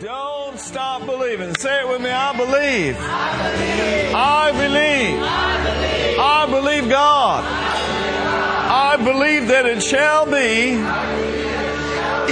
[0.00, 1.54] Don't stop believing.
[1.54, 2.10] Say it with me.
[2.10, 2.96] I believe.
[2.98, 4.14] I believe.
[4.14, 5.64] I believe
[6.18, 7.44] I believe God.
[7.44, 10.72] I believe that it shall be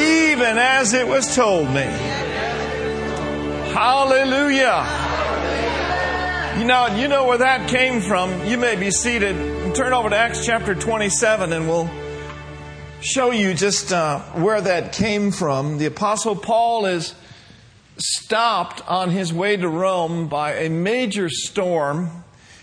[0.01, 1.87] even as it was told me.
[3.73, 4.87] Hallelujah.
[6.59, 8.47] You know, you know where that came from.
[8.47, 9.75] You may be seated.
[9.75, 11.91] Turn over to Acts chapter 27 and we'll
[13.01, 15.79] show you just uh, where that came from.
[15.79, 17.15] The Apostle Paul is
[18.03, 22.11] stopped on his way to Rome by a major storm.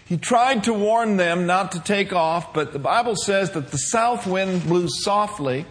[0.05, 3.77] He tried to warn them not to take off, but the Bible says that the
[3.77, 5.65] south wind blew softly.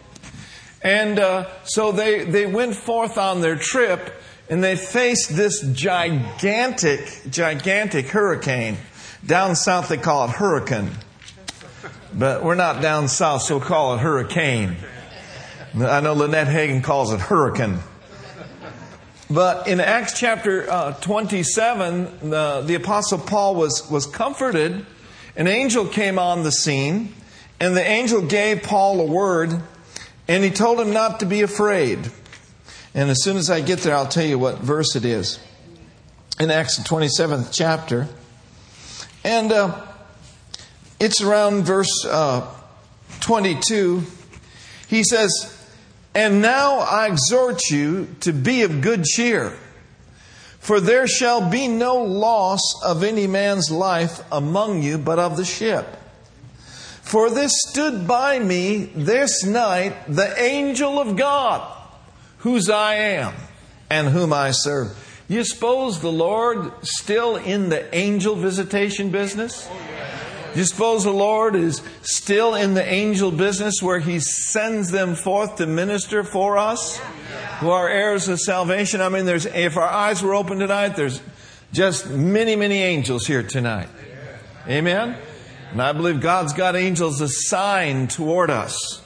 [0.83, 4.15] And uh, so they, they went forth on their trip
[4.49, 8.79] and they faced this gigantic, gigantic hurricane.
[9.27, 10.91] Down south they call it hurricane.
[12.15, 14.77] But we're not down south, so we'll call it hurricane.
[15.75, 17.81] I know Lynette Hagin calls it hurricane.
[19.31, 24.87] But in Acts chapter uh, 27, the, the apostle Paul was, was comforted.
[25.37, 27.13] An angel came on the scene,
[27.61, 29.61] and the angel gave Paul a word,
[30.27, 32.11] and he told him not to be afraid.
[32.95, 35.39] And as soon as I get there, I'll tell you what verse it is.
[36.41, 38.09] In Acts 27th chapter.
[39.25, 39.85] And uh,
[40.99, 42.51] it's around verse uh,
[43.21, 44.05] 22.
[44.89, 45.58] He says,
[46.19, 49.57] and now I exhort you to be of good cheer,
[50.59, 55.45] for there shall be no loss of any man's life among you, but of the
[55.45, 55.87] ship.
[57.03, 61.63] For this stood by me this night the angel of God,
[62.39, 63.33] whose I am
[63.89, 65.23] and whom I serve.
[65.29, 69.69] You suppose the Lord still in the angel visitation business?
[70.59, 75.55] You suppose the Lord is still in the angel business where He sends them forth
[75.59, 76.99] to minister for us
[77.61, 79.01] who are heirs of salvation?
[79.01, 81.23] I mean, there's, if our eyes were open tonight, there's
[81.73, 83.89] just many, many angels here tonight.
[84.67, 85.17] Amen?
[85.71, 89.01] And I believe God's got angels assigned toward us.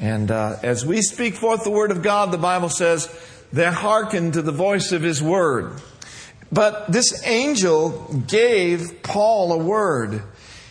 [0.00, 3.08] And uh, as we speak forth the word of God, the Bible says
[3.54, 5.80] they hearken to the voice of His word.
[6.52, 10.24] But this angel gave Paul a word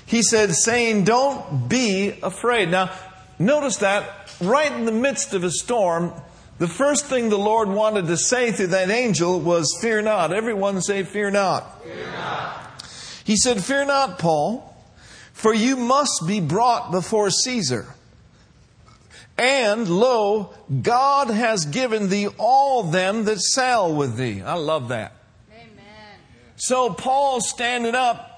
[0.09, 2.69] he said, saying, Don't be afraid.
[2.69, 2.91] Now,
[3.37, 6.11] notice that right in the midst of a storm,
[6.57, 10.33] the first thing the Lord wanted to say through that angel was, Fear not.
[10.33, 11.83] Everyone say, Fear not.
[11.83, 12.83] Fear not.
[13.23, 14.75] He said, Fear not, Paul,
[15.31, 17.93] for you must be brought before Caesar.
[19.37, 24.41] And lo, God has given thee all them that sail with thee.
[24.41, 25.13] I love that.
[25.53, 26.19] Amen.
[26.55, 28.28] So Paul standing up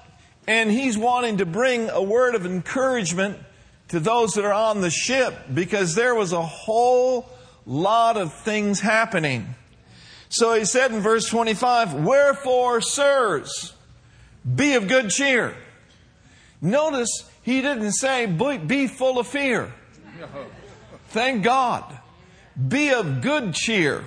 [0.46, 3.38] and he's wanting to bring a word of encouragement
[3.88, 7.28] to those that are on the ship because there was a whole
[7.66, 9.54] lot of things happening.
[10.28, 13.74] So he said in verse 25, Wherefore, sirs,
[14.56, 15.54] be of good cheer.
[16.60, 19.72] Notice he didn't say, Be full of fear.
[21.08, 21.98] Thank God.
[22.68, 24.04] Be of good cheer.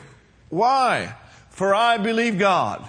[0.49, 1.15] Why?
[1.51, 2.87] For I believe God.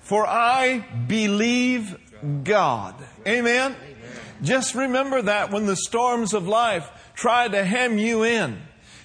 [0.00, 1.96] For I believe
[2.44, 2.94] God.
[3.26, 3.76] Amen?
[4.42, 8.60] Just remember that when the storms of life try to hem you in.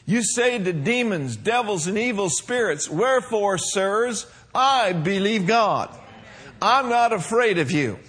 [0.05, 4.25] You say to demons, devils, and evil spirits, Wherefore, sirs,
[4.55, 5.95] I believe God.
[6.61, 7.99] I'm not afraid of you.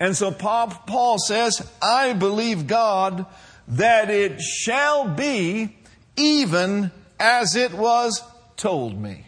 [0.00, 3.26] And so Paul says, I believe God
[3.68, 5.76] that it shall be
[6.16, 8.22] even as it was
[8.56, 9.26] told me.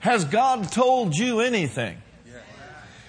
[0.00, 1.98] Has God told you anything?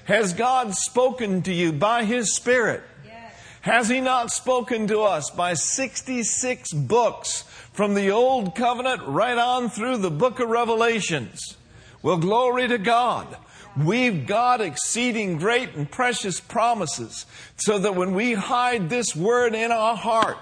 [0.06, 2.84] Has God spoken to you by His Spirit?
[3.06, 3.34] Yes.
[3.62, 9.70] Has He not spoken to us by 66 books from the Old Covenant right on
[9.70, 11.58] through the book of Revelations?
[12.02, 13.38] Well, glory to God.
[13.78, 17.26] We've got exceeding great and precious promises
[17.56, 20.38] so that when we hide this word in our heart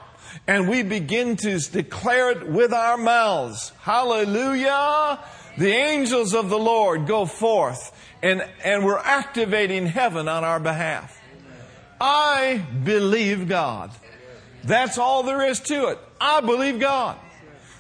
[0.48, 5.19] and we begin to declare it with our mouths, hallelujah,
[5.58, 11.19] the angels of the Lord go forth and, and we're activating heaven on our behalf.
[12.01, 13.92] I believe God.
[14.63, 16.00] That's all there is to it.
[16.19, 17.18] I believe God.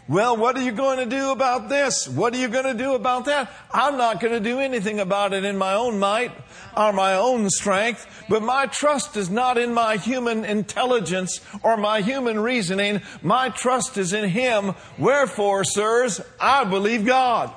[0.09, 2.07] Well, what are you going to do about this?
[2.07, 3.51] What are you going to do about that?
[3.71, 6.31] I'm not going to do anything about it in my own might
[6.75, 12.01] or my own strength, but my trust is not in my human intelligence or my
[12.01, 13.03] human reasoning.
[13.21, 14.73] My trust is in Him.
[14.97, 17.53] Wherefore, sirs, I believe God.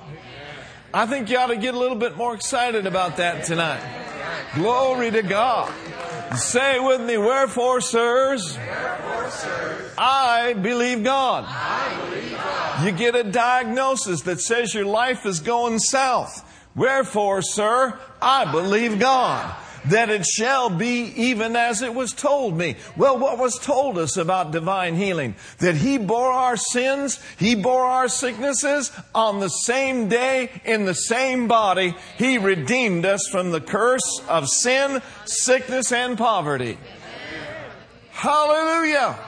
[0.95, 3.83] I think you ought to get a little bit more excited about that tonight.
[4.55, 5.73] Glory to God.
[6.37, 11.07] Say with me, wherefore, sirs, sirs, I believe.
[11.07, 12.87] I believe God.
[12.87, 16.49] You get a diagnosis that says your life is going south.
[16.75, 19.55] Wherefore, sir, I believe God
[19.87, 22.77] that it shall be even as it was told me.
[22.97, 25.35] Well, what was told us about divine healing?
[25.59, 30.95] That He bore our sins, He bore our sicknesses on the same day in the
[30.95, 31.95] same body.
[32.19, 36.79] He redeemed us from the curse of sin, sickness, and poverty.
[38.11, 39.19] Hallelujah.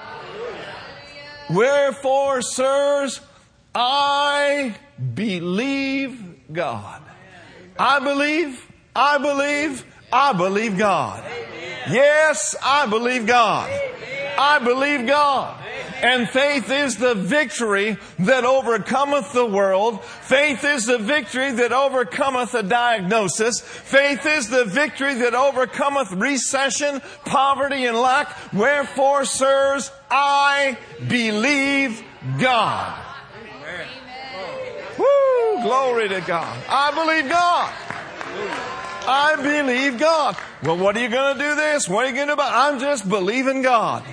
[1.50, 3.20] Wherefore, sirs,
[3.74, 4.76] I
[5.14, 7.02] believe God.
[7.78, 8.64] I believe,
[8.94, 9.84] I believe,
[10.14, 11.24] I believe God.
[11.90, 13.68] Yes, I believe God.
[14.38, 15.60] I believe God.
[16.02, 20.04] And faith is the victory that overcometh the world.
[20.04, 23.60] Faith is the victory that overcometh a diagnosis.
[23.60, 28.52] Faith is the victory that overcometh recession, poverty, and lack.
[28.52, 30.78] Wherefore, sirs, I
[31.08, 32.04] believe
[32.38, 33.02] God.
[34.96, 35.62] Woo!
[35.62, 36.56] Glory to God.
[36.68, 38.83] I believe God.
[39.06, 40.36] I believe God.
[40.62, 41.88] Well, what are you going to do this?
[41.88, 44.04] What are you going to do I'm just believing God.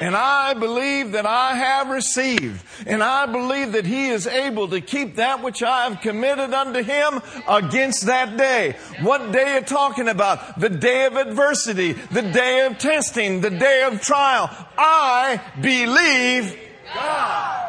[0.00, 2.64] And I believe that I have received.
[2.86, 6.82] And I believe that He is able to keep that which I have committed unto
[6.82, 8.76] Him against that day.
[9.00, 10.60] What day are you talking about?
[10.60, 14.48] The day of adversity, the day of testing, the day of trial.
[14.76, 16.56] I believe
[16.94, 17.64] God.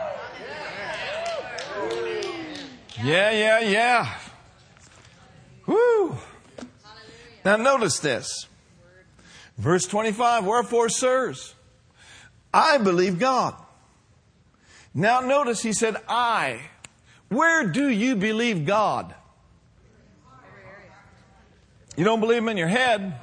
[3.04, 4.18] Yeah, yeah, yeah.
[5.66, 6.18] Woo.
[7.44, 8.48] Now notice this.
[9.58, 11.54] Verse 25, wherefore, sirs,
[12.54, 13.56] I believe God.
[14.94, 16.62] Now notice he said, I.
[17.28, 19.14] Where do you believe God?
[21.96, 23.20] You don't believe him in your head.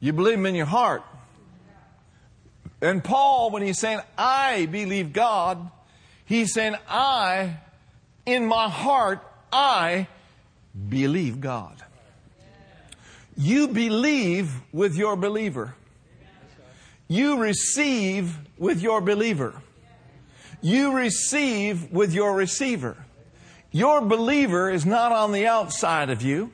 [0.00, 1.02] You believe him in your heart.
[2.80, 5.70] And Paul, when he's saying, I believe God,
[6.24, 7.56] he's saying, I,
[8.24, 10.06] in my heart, I
[10.88, 11.82] believe God.
[13.38, 15.76] You believe with your believer.
[17.06, 19.54] You receive with your believer.
[20.60, 22.96] You receive with your receiver.
[23.70, 26.50] Your believer is not on the outside of you.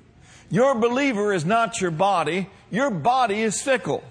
[0.51, 2.51] Your believer is not your body.
[2.71, 4.05] Your body is fickle.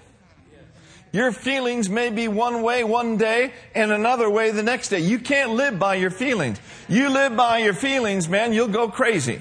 [1.11, 4.99] Your feelings may be one way one day and another way the next day.
[4.99, 6.59] You can't live by your feelings.
[6.89, 9.39] You live by your feelings, man, you'll go crazy.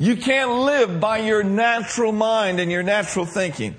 [0.00, 3.76] You can't live by your natural mind and your natural thinking.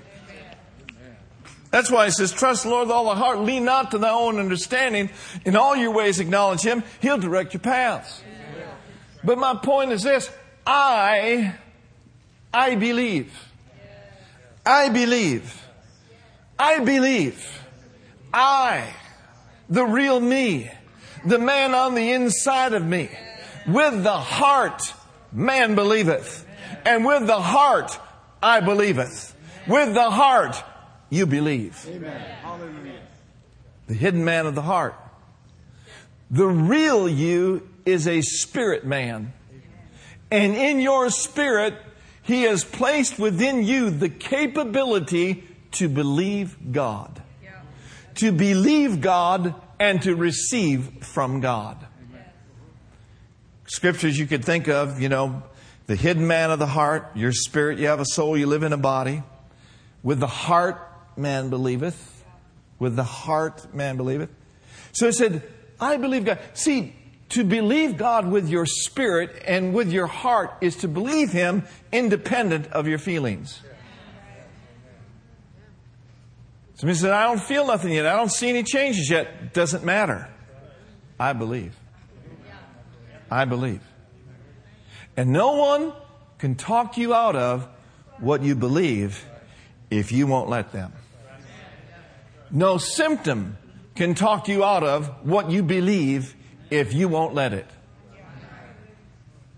[1.72, 4.10] That's why he says, trust the Lord with all the heart, lean not to thy
[4.10, 5.10] own understanding.
[5.44, 8.22] In all your ways acknowledge him, he'll direct your paths.
[9.24, 10.30] But my point is this,
[10.64, 11.56] I,
[12.54, 13.36] I believe.
[14.64, 15.60] I believe.
[16.56, 17.64] I believe.
[18.32, 18.94] I,
[19.68, 20.70] the real me,
[21.26, 23.10] the man on the inside of me,
[23.66, 24.94] with the heart,
[25.32, 26.46] man believeth.
[26.84, 27.98] And with the heart,
[28.42, 29.36] I believeth.
[29.66, 30.62] With the heart,
[31.10, 31.88] you believe.
[33.86, 34.94] The hidden man of the heart.
[36.30, 39.32] The real you is a spirit man.
[40.30, 41.74] And in your spirit,
[42.22, 47.22] he has placed within you the capability to believe God.
[48.16, 51.86] To believe God and to receive from God
[53.72, 55.42] scriptures you could think of, you know,
[55.86, 58.74] the hidden man of the heart, your spirit, you have a soul, you live in
[58.74, 59.22] a body.
[60.02, 60.78] With the heart,
[61.16, 62.22] man believeth.
[62.78, 64.28] With the heart, man believeth.
[64.92, 65.42] So he said,
[65.80, 66.38] I believe God.
[66.52, 66.94] See,
[67.30, 72.66] to believe God with your spirit and with your heart is to believe Him independent
[72.66, 73.62] of your feelings.
[76.74, 78.06] Somebody said, I don't feel nothing yet.
[78.06, 79.54] I don't see any changes yet.
[79.54, 80.28] Doesn't matter.
[81.18, 81.74] I believe.
[83.32, 83.80] I believe.
[85.16, 85.94] And no one
[86.36, 87.66] can talk you out of
[88.18, 89.24] what you believe
[89.90, 90.92] if you won't let them.
[92.50, 93.56] No symptom
[93.94, 96.34] can talk you out of what you believe
[96.70, 97.66] if you won't let it.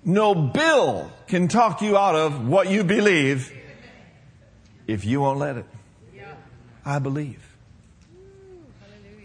[0.04, 3.52] No bill can talk you out of what you believe
[4.86, 5.66] if you won't let it.
[6.84, 7.42] I believe.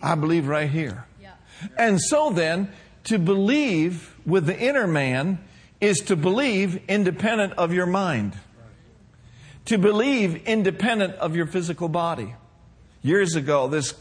[0.01, 1.05] I believe right here.
[1.77, 2.71] And so then,
[3.05, 5.39] to believe with the inner man
[5.81, 8.33] is to believe independent of your mind,
[9.65, 12.35] to believe independent of your physical body.
[13.01, 13.93] Years ago, this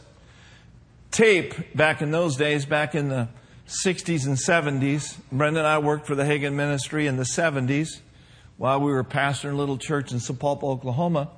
[1.10, 3.28] tape back in those days, back in the
[3.68, 8.00] 60s and 70s, Brenda and I worked for the Hagin Ministry in the 70s
[8.56, 11.30] while we were pastoring a little church in Sapulpa, Oklahoma.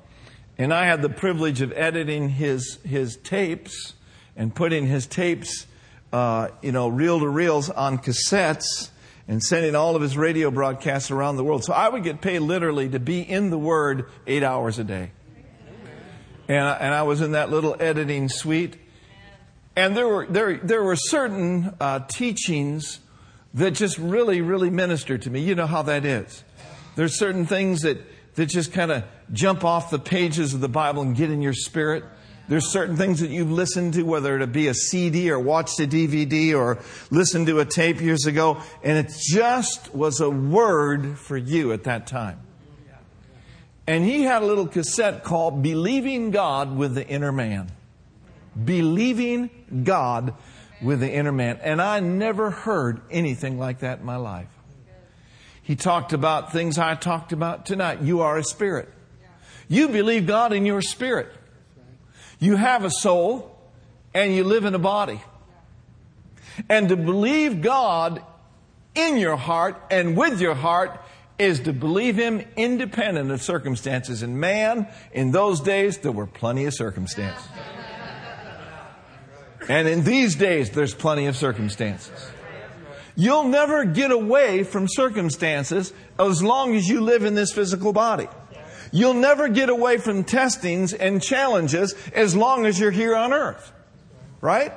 [0.56, 3.94] And I had the privilege of editing his, his tapes
[4.36, 5.66] and putting his tapes,
[6.12, 8.90] uh, you know, reel to reels on cassettes
[9.28, 11.64] and sending all of his radio broadcasts around the world.
[11.64, 15.12] So I would get paid literally to be in the Word eight hours a day.
[16.48, 18.76] And I, and I was in that little editing suite.
[19.76, 22.98] And there were, there, there were certain uh, teachings
[23.54, 25.40] that just really, really ministered to me.
[25.40, 26.42] You know how that is.
[26.96, 27.98] There's certain things that
[28.34, 31.52] that just kind of jump off the pages of the Bible and get in your
[31.52, 32.04] spirit.
[32.50, 35.86] There's certain things that you've listened to, whether it be a CD or watched a
[35.86, 41.36] DVD or listened to a tape years ago, and it just was a word for
[41.36, 42.40] you at that time.
[43.86, 47.70] And he had a little cassette called Believing God with the Inner Man.
[48.64, 49.50] Believing
[49.84, 50.34] God
[50.82, 51.60] with the Inner Man.
[51.62, 54.48] And I never heard anything like that in my life.
[55.62, 58.02] He talked about things I talked about tonight.
[58.02, 58.88] You are a spirit.
[59.68, 61.32] You believe God in your spirit.
[62.40, 63.56] You have a soul
[64.12, 65.20] and you live in a body.
[66.68, 68.22] And to believe God
[68.94, 71.00] in your heart and with your heart
[71.38, 74.22] is to believe Him independent of circumstances.
[74.22, 77.46] And man, in those days, there were plenty of circumstances.
[79.68, 82.30] And in these days, there's plenty of circumstances.
[83.16, 88.28] You'll never get away from circumstances as long as you live in this physical body.
[88.92, 93.72] You'll never get away from testings and challenges as long as you're here on earth.
[94.40, 94.72] Right?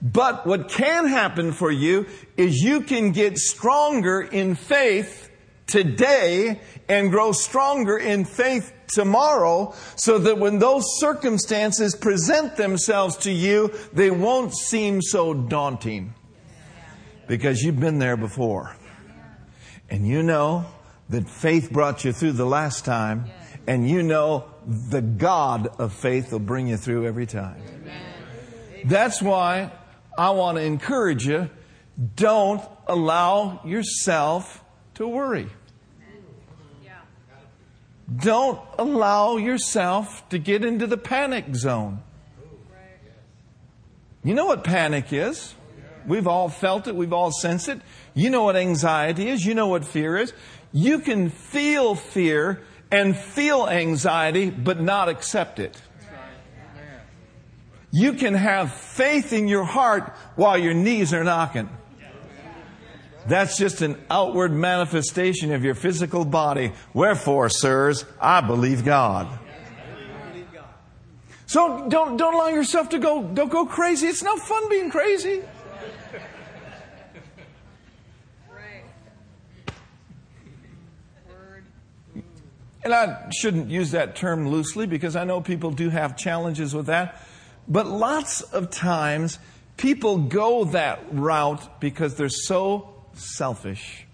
[0.00, 5.30] But what can happen for you is you can get stronger in faith
[5.66, 13.32] today and grow stronger in faith tomorrow so that when those circumstances present themselves to
[13.32, 16.14] you, they won't seem so daunting
[17.26, 18.76] because you've been there before.
[19.90, 20.66] And you know
[21.08, 23.26] that faith brought you through the last time,
[23.66, 27.62] and you know the God of faith will bring you through every time.
[28.84, 29.72] That's why
[30.18, 31.50] I want to encourage you
[32.14, 34.62] don't allow yourself
[34.94, 35.48] to worry.
[38.14, 42.02] Don't allow yourself to get into the panic zone.
[44.22, 45.54] You know what panic is?
[45.56, 46.94] Oh, We've all felt it.
[46.94, 47.80] We've all sensed it.
[48.14, 49.44] You know what anxiety is.
[49.44, 50.32] You know what fear is.
[50.76, 55.80] You can feel fear and feel anxiety, but not accept it.
[57.90, 61.70] You can have faith in your heart while your knees are knocking.
[63.26, 66.72] That's just an outward manifestation of your physical body.
[66.92, 69.28] Wherefore, sirs, I believe God.
[71.46, 74.08] So don't, don't allow yourself to go, don't go crazy.
[74.08, 75.42] It's no fun being crazy.
[82.86, 86.86] And I shouldn't use that term loosely because I know people do have challenges with
[86.86, 87.20] that.
[87.66, 89.40] But lots of times
[89.76, 94.06] people go that route because they're so selfish.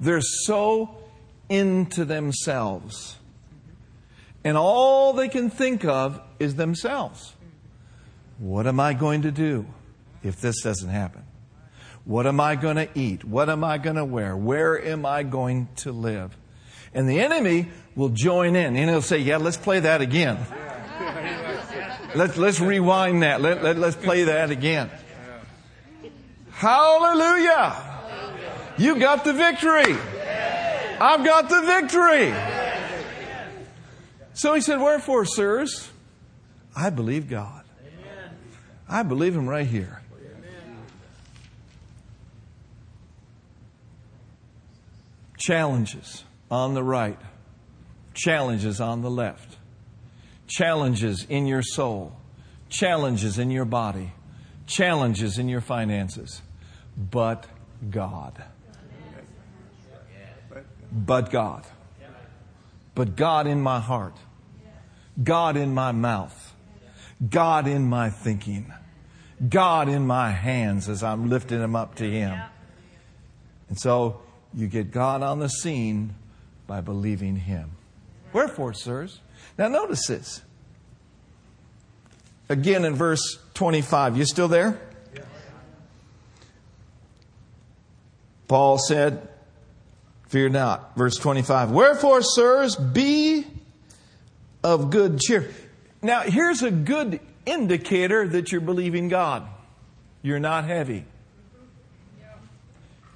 [0.00, 0.98] They're so
[1.48, 3.16] into themselves.
[4.44, 7.34] And all they can think of is themselves.
[8.36, 9.64] What am I going to do
[10.22, 11.24] if this doesn't happen?
[12.04, 13.24] What am I going to eat?
[13.24, 14.36] What am I going to wear?
[14.36, 16.36] Where am I going to live?
[16.94, 20.38] And the enemy will join in and he'll say, yeah, let's play that again.
[22.14, 23.40] Let's, let's rewind that.
[23.40, 24.90] Let, let, let's play that again.
[26.50, 27.74] Hallelujah.
[28.76, 29.96] You got the victory.
[31.00, 32.34] I've got the victory.
[34.34, 35.90] So he said, Wherefore, sirs,
[36.76, 37.64] I believe God.
[38.86, 40.02] I believe him right here.
[45.38, 47.18] Challenges on the right,
[48.12, 49.56] challenges on the left,
[50.46, 52.14] challenges in your soul,
[52.68, 54.12] challenges in your body,
[54.66, 56.42] challenges in your finances,
[56.94, 57.46] but
[57.90, 58.44] God.
[60.92, 61.64] But God.
[62.94, 64.18] But God in my heart.
[65.24, 66.54] God in my mouth.
[67.30, 68.70] God in my thinking.
[69.48, 72.38] God in my hands as I'm lifting them up to Him.
[73.70, 74.20] And so
[74.52, 76.14] you get God on the scene
[76.66, 77.72] by believing him.
[78.32, 79.20] Wherefore, sirs,
[79.58, 80.42] now notice this.
[82.48, 84.16] Again in verse 25.
[84.16, 84.80] You still there?
[88.48, 89.28] Paul said,
[90.28, 90.96] Fear not.
[90.96, 91.70] Verse 25.
[91.70, 93.46] Wherefore, sirs, be
[94.64, 95.50] of good cheer.
[96.00, 99.46] Now, here's a good indicator that you're believing God.
[100.22, 101.04] You're not heavy.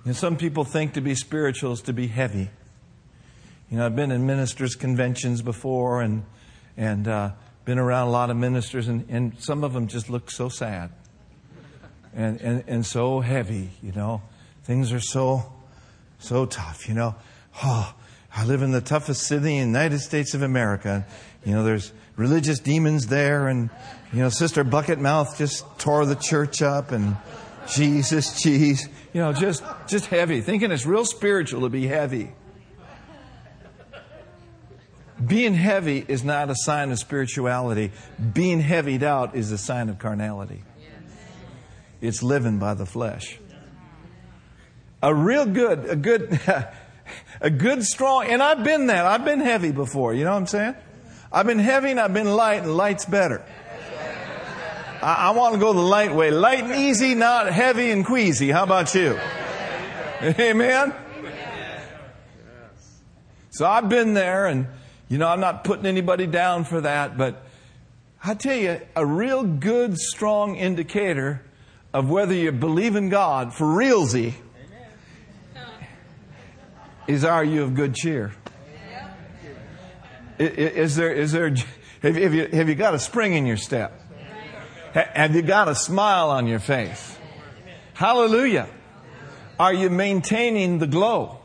[0.05, 2.51] And some people think to be spiritual is to be heavy.
[3.71, 6.25] You know, I've been in ministers' conventions before and,
[6.77, 7.31] and uh,
[7.65, 10.93] been around a lot of ministers, and, and some of them just look so sad
[12.15, 14.23] and, and, and so heavy, you know.
[14.63, 15.53] Things are so,
[16.21, 17.17] so tough, you know.
[17.65, 17.93] Oh,
[18.37, 21.05] I live in the toughest city in the United States of America.
[21.45, 23.69] You know, there's religious demons there, and,
[24.13, 27.17] you know, Sister Bucket Mouth just tore the church up, and
[27.69, 28.89] Jesus, cheese.
[29.13, 30.41] You know, just, just heavy.
[30.41, 32.31] Thinking it's real spiritual to be heavy.
[35.25, 37.93] Being heavy is not a sign of spirituality.
[38.35, 40.63] Being heavied out is a sign of carnality.
[42.01, 43.39] It's living by the flesh.
[45.03, 46.39] A real good, a good,
[47.41, 49.07] a good strong, and I've been that.
[49.07, 50.13] I've been heavy before.
[50.13, 50.75] You know what I'm saying?
[51.33, 53.45] I've been heavy and I've been light, and light's better.
[55.03, 56.31] I, I want to go the light way.
[56.31, 58.51] Light and easy, not heavy and queasy.
[58.51, 59.19] How about you?
[60.23, 60.95] Amen?
[63.51, 64.67] So I've been there, and,
[65.09, 67.47] you know, I'm not putting anybody down for that, but
[68.25, 71.43] I tell you, a real good, strong indicator
[71.95, 74.35] of whether you believe in God for realsy
[77.07, 78.33] is are you of good cheer?
[80.39, 81.55] Is there, is there,
[82.03, 84.03] have you, have you got a spring in your step?
[84.93, 87.17] Have you got a smile on your face?
[87.95, 88.69] Hallelujah.
[89.59, 91.39] Are you maintaining the glow?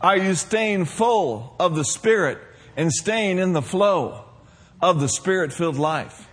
[0.00, 2.38] Are you staying full of the Spirit
[2.76, 4.24] and staying in the flow
[4.80, 6.28] of the Spirit filled life?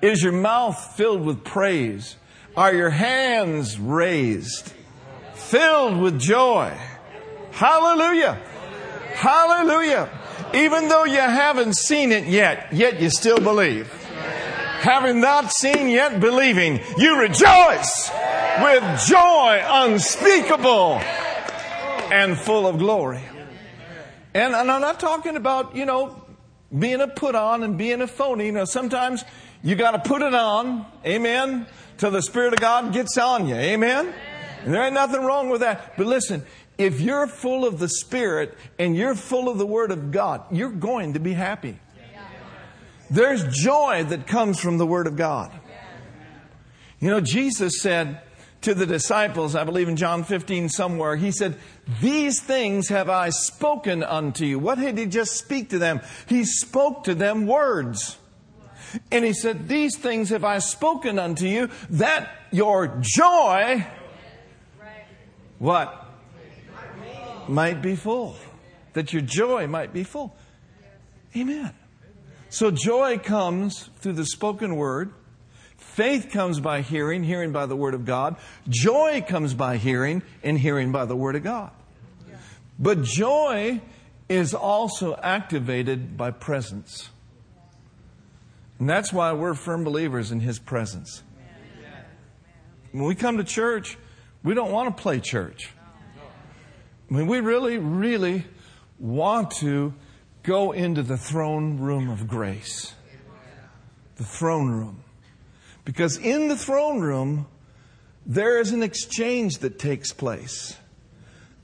[0.00, 2.16] Is your mouth filled with praise?
[2.56, 4.72] Are your hands raised?
[5.34, 6.76] Filled with joy?
[7.52, 8.34] Hallelujah.
[9.14, 10.08] Hallelujah.
[10.54, 13.90] Even though you haven't seen it yet, yet you still believe
[14.82, 18.10] having not seen yet believing, you rejoice
[18.60, 21.00] with joy unspeakable
[22.10, 23.22] and full of glory.
[24.34, 26.22] And, and I'm not talking about, you know,
[26.76, 28.46] being a put on and being a phony.
[28.46, 29.24] You know, sometimes
[29.62, 31.66] you got to put it on, amen,
[31.98, 34.12] till the Spirit of God gets on you, amen.
[34.64, 35.96] And there ain't nothing wrong with that.
[35.96, 36.44] But listen,
[36.78, 40.70] if you're full of the Spirit and you're full of the Word of God, you're
[40.70, 41.78] going to be happy.
[43.10, 45.52] There's joy that comes from the Word of God.
[46.98, 48.20] You know, Jesus said
[48.62, 51.56] to the disciples, I believe in John 15 somewhere, He said,
[52.00, 54.58] These things have I spoken unto you.
[54.58, 56.00] What did He just speak to them?
[56.26, 58.18] He spoke to them words.
[59.10, 63.86] And He said, These things have I spoken unto you, that your joy,
[65.58, 65.98] what?
[67.48, 68.36] Might be full.
[68.92, 70.36] That your joy might be full.
[71.36, 71.72] Amen.
[72.50, 75.12] So joy comes through the spoken word.
[75.94, 78.36] Faith comes by hearing, hearing by the word of God.
[78.66, 81.70] Joy comes by hearing, and hearing by the word of God.
[82.78, 83.82] But joy
[84.26, 87.10] is also activated by presence.
[88.78, 91.22] And that's why we're firm believers in His presence.
[92.92, 93.98] When we come to church,
[94.42, 95.70] we don't want to play church.
[97.10, 98.46] I mean, we really, really
[98.98, 99.92] want to
[100.42, 102.94] go into the throne room of grace.
[104.16, 105.04] The throne room.
[105.84, 107.46] Because in the throne room,
[108.24, 110.76] there is an exchange that takes place.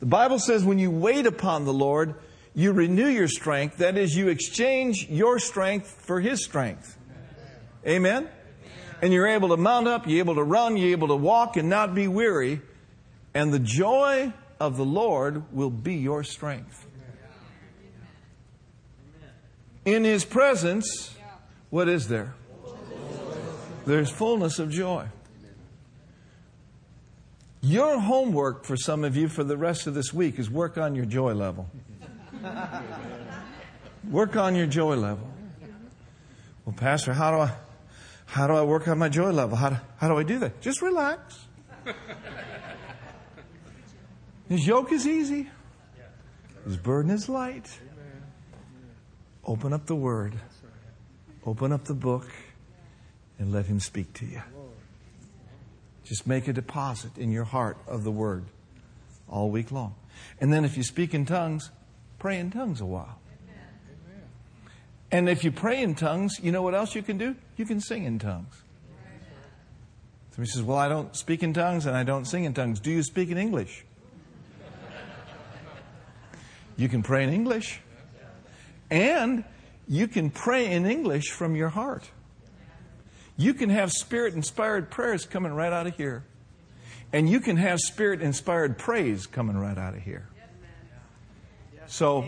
[0.00, 2.14] The Bible says when you wait upon the Lord,
[2.54, 3.78] you renew your strength.
[3.78, 6.96] That is, you exchange your strength for His strength.
[7.86, 8.28] Amen?
[9.00, 11.68] And you're able to mount up, you're able to run, you're able to walk and
[11.68, 12.60] not be weary.
[13.34, 16.86] And the joy of the Lord will be your strength.
[19.84, 21.14] In his presence,
[21.70, 22.34] what is there?
[23.88, 25.06] There's fullness of joy.
[27.62, 30.94] Your homework for some of you for the rest of this week is work on
[30.94, 31.70] your joy level.
[34.10, 35.26] work on your joy level.
[36.66, 37.54] Well, Pastor, how do I
[38.26, 39.56] how do I work on my joy level?
[39.56, 40.60] How do, how do I do that?
[40.60, 41.46] Just relax.
[44.50, 45.48] His yoke is easy.
[46.66, 47.70] His burden is light.
[49.46, 50.34] Open up the Word,
[51.46, 52.28] open up the book,
[53.38, 54.42] and let Him speak to you.
[56.04, 58.46] Just make a deposit in your heart of the Word
[59.28, 59.94] all week long.
[60.40, 61.70] And then if you speak in tongues,
[62.18, 63.18] pray in tongues a while.
[65.10, 67.34] And if you pray in tongues, you know what else you can do?
[67.56, 68.54] You can sing in tongues.
[70.32, 72.78] Somebody says, Well, I don't speak in tongues and I don't sing in tongues.
[72.80, 73.84] Do you speak in English?
[76.76, 77.80] You can pray in English.
[78.90, 79.44] And
[79.88, 82.08] you can pray in English from your heart.
[83.38, 86.24] You can have spirit inspired prayers coming right out of here.
[87.12, 90.28] And you can have spirit inspired praise coming right out of here.
[91.86, 92.26] So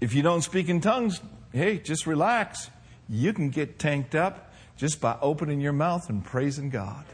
[0.00, 1.20] if you don't speak in tongues,
[1.52, 2.70] hey, just relax.
[3.08, 7.04] You can get tanked up just by opening your mouth and praising God.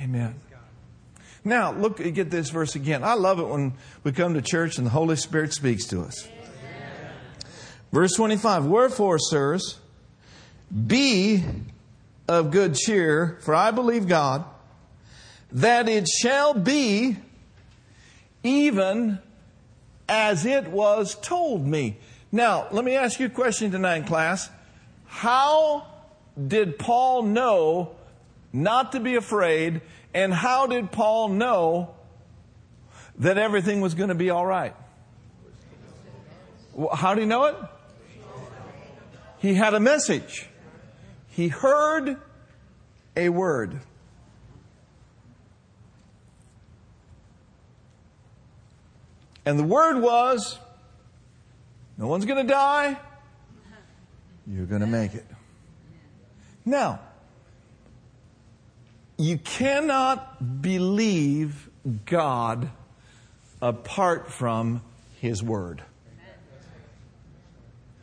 [0.00, 0.34] Amen.
[1.44, 3.04] Now, look, get this verse again.
[3.04, 6.26] I love it when we come to church and the Holy Spirit speaks to us.
[7.92, 9.78] Verse 25 Wherefore, sirs,
[10.86, 11.44] be
[12.28, 14.44] of good cheer, for I believe God,
[15.52, 17.16] that it shall be
[18.42, 19.18] even
[20.08, 21.98] as it was told me.
[22.30, 24.50] Now, let me ask you a question tonight, class.
[25.06, 25.86] How
[26.46, 27.96] did Paul know
[28.52, 29.80] not to be afraid,
[30.14, 31.94] and how did Paul know
[33.18, 34.74] that everything was going to be all right?
[36.94, 37.56] How did he know it?
[39.38, 40.47] He had a message.
[41.38, 42.16] He heard
[43.16, 43.78] a word.
[49.46, 50.58] And the word was
[51.96, 52.98] no one's going to die.
[54.48, 55.24] You're going to make it.
[56.64, 56.98] Now,
[59.16, 61.70] you cannot believe
[62.04, 62.68] God
[63.62, 64.82] apart from
[65.20, 65.84] His Word.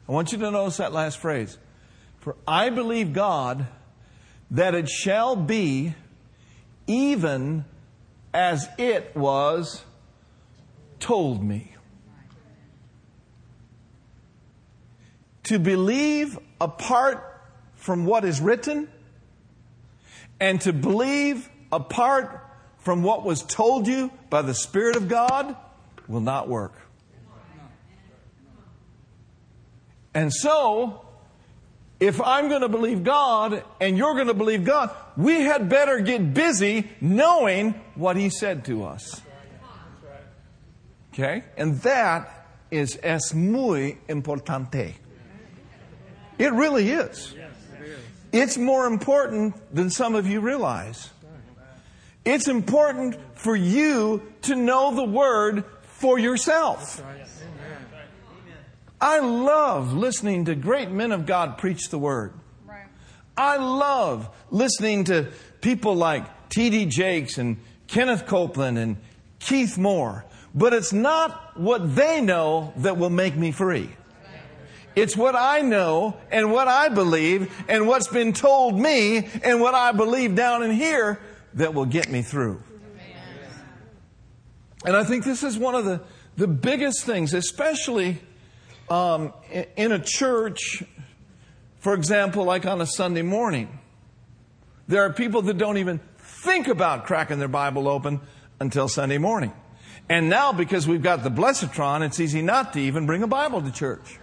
[0.07, 1.57] I want you to notice that last phrase.
[2.25, 3.67] For I believe God
[4.49, 5.93] that it shall be
[6.87, 7.65] even
[8.33, 9.83] as it was
[10.99, 11.75] told me.
[15.43, 17.43] To believe apart
[17.75, 18.89] from what is written
[20.39, 22.43] and to believe apart
[22.79, 25.55] from what was told you by the Spirit of God
[26.07, 26.73] will not work.
[30.15, 31.04] And so,
[31.99, 35.99] if I'm going to believe God and you're going to believe God, we had better
[35.99, 39.21] get busy knowing what He said to us.
[41.13, 41.43] Okay?
[41.57, 44.95] And that is es muy importante.
[46.37, 47.33] It really is.
[48.33, 51.09] It's more important than some of you realize.
[52.25, 57.01] It's important for you to know the Word for yourself.
[58.99, 62.33] I love listening to great men of God preach the Word.
[63.37, 65.27] I love listening to
[65.59, 66.85] people like T.D.
[66.85, 68.97] Jakes and Kenneth Copeland and
[69.39, 73.89] Keith Moore but it's not what they know that will make me free.
[74.95, 79.75] It's what I know and what I believe and what's been told me and what
[79.75, 81.19] I believe down in here
[81.55, 82.63] that will get me through.
[84.85, 86.01] And I think this is one of the,
[86.37, 88.21] the biggest things, especially
[88.89, 89.33] um,
[89.75, 90.83] in a church,
[91.79, 93.79] for example, like on a Sunday morning.
[94.87, 98.21] There are people that don't even think about cracking their Bible open
[98.59, 99.53] until Sunday morning.
[100.07, 103.61] And now, because we've got the Blessatron, it's easy not to even bring a Bible
[103.61, 104.19] to church.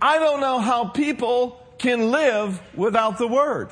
[0.00, 3.70] I don't know how people can live without the Word.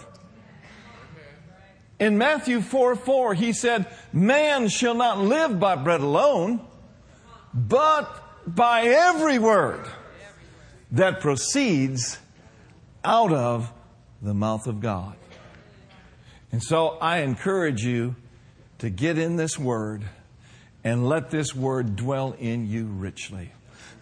[2.00, 6.60] In Matthew 4 4, he said, Man shall not live by bread alone,
[7.54, 8.08] but
[8.46, 9.86] by every word
[10.92, 12.18] that proceeds
[13.04, 13.72] out of
[14.22, 15.14] the mouth of God.
[16.52, 18.16] And so I encourage you
[18.78, 20.04] to get in this word
[20.82, 23.52] and let this word dwell in you richly.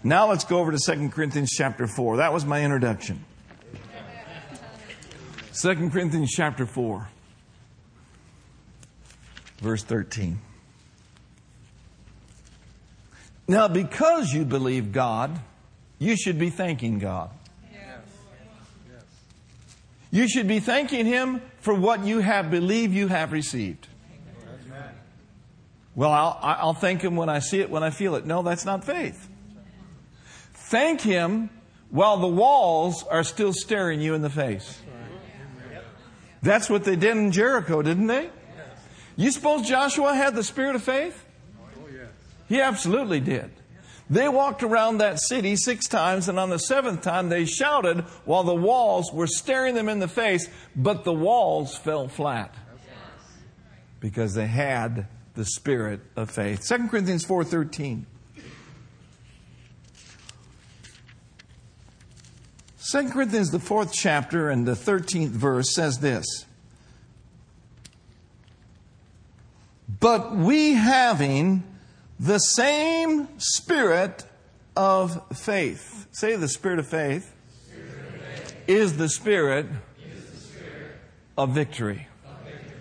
[0.04, 2.18] Now let's go over to 2 Corinthians chapter 4.
[2.18, 3.24] That was my introduction.
[5.60, 7.08] 2 Corinthians chapter 4,
[9.58, 10.40] verse 13.
[13.46, 15.38] Now, because you believe God,
[15.98, 17.30] you should be thanking God.
[20.10, 23.86] You should be thanking Him for what you have believed you have received.
[25.94, 28.24] Well, I'll, I'll thank Him when I see it, when I feel it.
[28.24, 29.28] No, that's not faith.
[30.52, 31.50] Thank Him
[31.90, 34.80] while the walls are still staring you in the face.
[36.42, 38.30] That's what they did in Jericho, didn't they?
[39.18, 41.24] You suppose Joshua had the spirit of faith?
[42.48, 43.50] He absolutely did.
[44.08, 48.44] They walked around that city six times, and on the seventh time they shouted while
[48.44, 52.54] the walls were staring them in the face, but the walls fell flat
[53.98, 56.64] because they had the spirit of faith.
[56.66, 58.06] 2 Corinthians 4:13.
[62.90, 66.46] 2 Corinthians, the fourth chapter and the 13th verse says this.
[70.00, 71.64] But we having
[72.20, 74.24] the same spirit
[74.76, 76.06] of faith.
[76.12, 77.34] Say the spirit of faith,
[77.66, 78.56] spirit of faith.
[78.68, 79.66] Is, the spirit
[80.04, 80.92] is the spirit
[81.36, 82.06] of victory.
[82.24, 82.72] Of victory.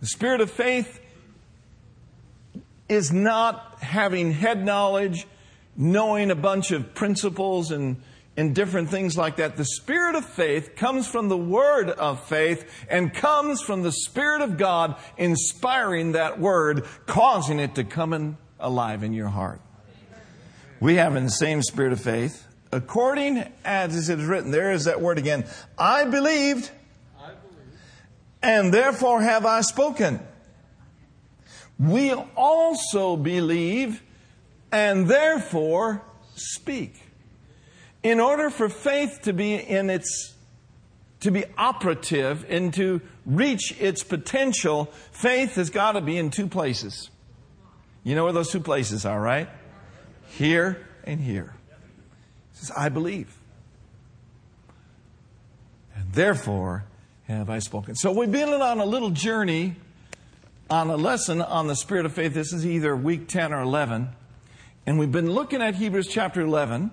[0.00, 1.00] The spirit of faith
[2.88, 5.26] is not having head knowledge,
[5.76, 8.02] knowing a bunch of principles and,
[8.40, 9.58] and different things like that.
[9.58, 14.40] The spirit of faith comes from the word of faith and comes from the Spirit
[14.40, 19.60] of God inspiring that word, causing it to come in alive in your heart.
[20.80, 24.86] We have in the same spirit of faith, according as it is written, there is
[24.86, 25.44] that word again.
[25.76, 26.70] I believed,
[27.20, 27.76] I believed.
[28.42, 30.18] and therefore have I spoken.
[31.78, 34.02] We also believe
[34.72, 36.00] and therefore
[36.36, 37.09] speak.
[38.02, 40.34] In order for faith to be in its
[41.20, 46.46] to be operative and to reach its potential, faith has got to be in two
[46.46, 47.10] places.
[48.02, 49.48] You know where those two places are, right?
[50.30, 51.54] Here and here.
[52.52, 53.36] He says, I believe.
[55.94, 56.84] And therefore
[57.28, 57.94] have I spoken.
[57.94, 59.76] So we've been on a little journey
[60.70, 62.32] on a lesson on the spirit of faith.
[62.32, 64.08] This is either week 10 or 11.
[64.86, 66.90] And we've been looking at Hebrews chapter 11.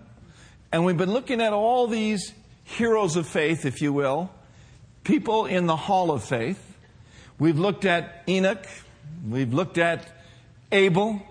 [0.71, 4.30] And we've been looking at all these heroes of faith, if you will,
[5.03, 6.62] people in the hall of faith.
[7.39, 8.65] We've looked at Enoch.
[9.27, 10.06] We've looked at
[10.71, 11.21] Abel.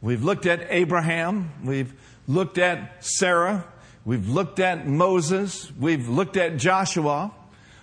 [0.00, 1.52] We've looked at Abraham.
[1.62, 1.92] We've
[2.26, 3.64] looked at Sarah.
[4.04, 5.70] We've looked at Moses.
[5.78, 7.30] We've looked at Joshua.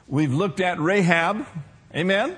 [0.07, 1.45] We've looked at Rahab.
[1.95, 2.38] Amen?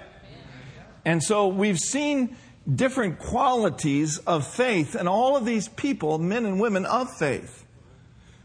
[1.04, 2.38] And so we've seen
[2.72, 7.61] different qualities of faith and all of these people, men and women of faith.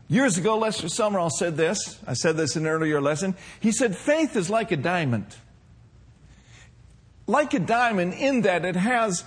[0.08, 1.98] Years ago, Lester Sumrall said this.
[2.06, 3.34] I said this in an earlier lesson.
[3.58, 5.26] He said, faith is like a diamond.
[7.26, 9.24] Like a diamond in that it has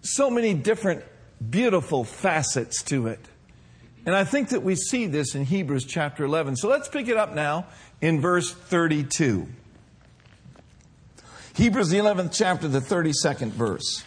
[0.00, 1.04] so many different
[1.50, 3.20] beautiful facets to it.
[4.06, 6.56] And I think that we see this in Hebrews chapter 11.
[6.56, 7.66] So let's pick it up now
[8.00, 9.46] in verse 32.
[11.54, 14.04] Hebrews, the 11th chapter, the 32nd verse.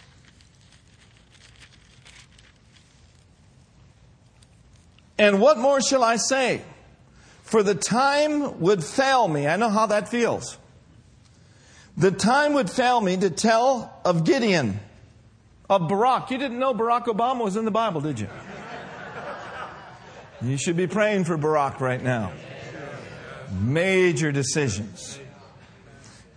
[5.18, 6.62] And what more shall I say?
[7.42, 9.46] For the time would fail me.
[9.46, 10.58] I know how that feels.
[11.96, 14.78] The time would fail me to tell of Gideon
[15.68, 16.30] of Barack.
[16.30, 18.28] You didn't know Barack Obama was in the Bible, did you?
[20.40, 22.32] You should be praying for Barack right now.
[23.60, 25.18] Major decisions.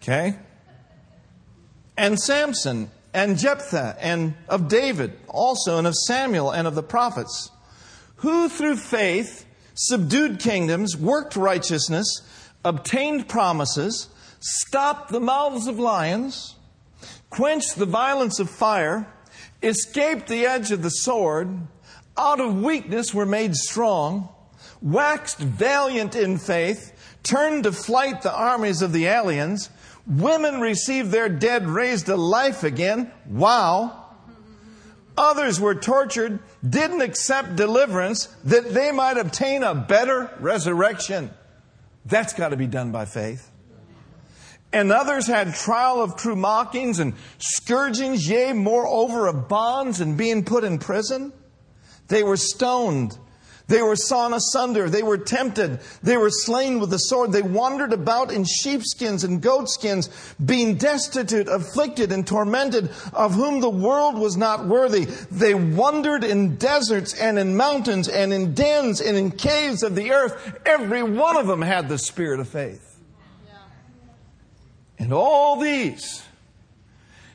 [0.01, 0.35] Okay?
[1.95, 7.51] And Samson and Jephthah and of David also and of Samuel and of the prophets
[8.21, 12.21] who through faith subdued kingdoms, worked righteousness,
[12.63, 16.55] obtained promises, stopped the mouths of lions,
[17.29, 19.07] quenched the violence of fire,
[19.63, 21.61] escaped the edge of the sword,
[22.17, 24.29] out of weakness were made strong,
[24.81, 29.69] waxed valiant in faith, turned to flight the armies of the aliens,
[30.05, 33.11] women received their dead raised to life again.
[33.27, 34.00] Wow.
[35.21, 41.29] Others were tortured, didn't accept deliverance that they might obtain a better resurrection.
[42.07, 43.51] That's got to be done by faith.
[44.73, 50.43] And others had trial of true mockings and scourgings, yea, moreover of bonds and being
[50.43, 51.33] put in prison.
[52.07, 53.15] They were stoned.
[53.71, 54.89] They were sawn asunder.
[54.89, 55.79] They were tempted.
[56.03, 57.31] They were slain with the sword.
[57.31, 60.09] They wandered about in sheepskins and goatskins,
[60.43, 65.05] being destitute, afflicted, and tormented, of whom the world was not worthy.
[65.05, 70.11] They wandered in deserts and in mountains and in dens and in caves of the
[70.11, 70.59] earth.
[70.65, 72.99] Every one of them had the spirit of faith.
[74.99, 76.21] And all these,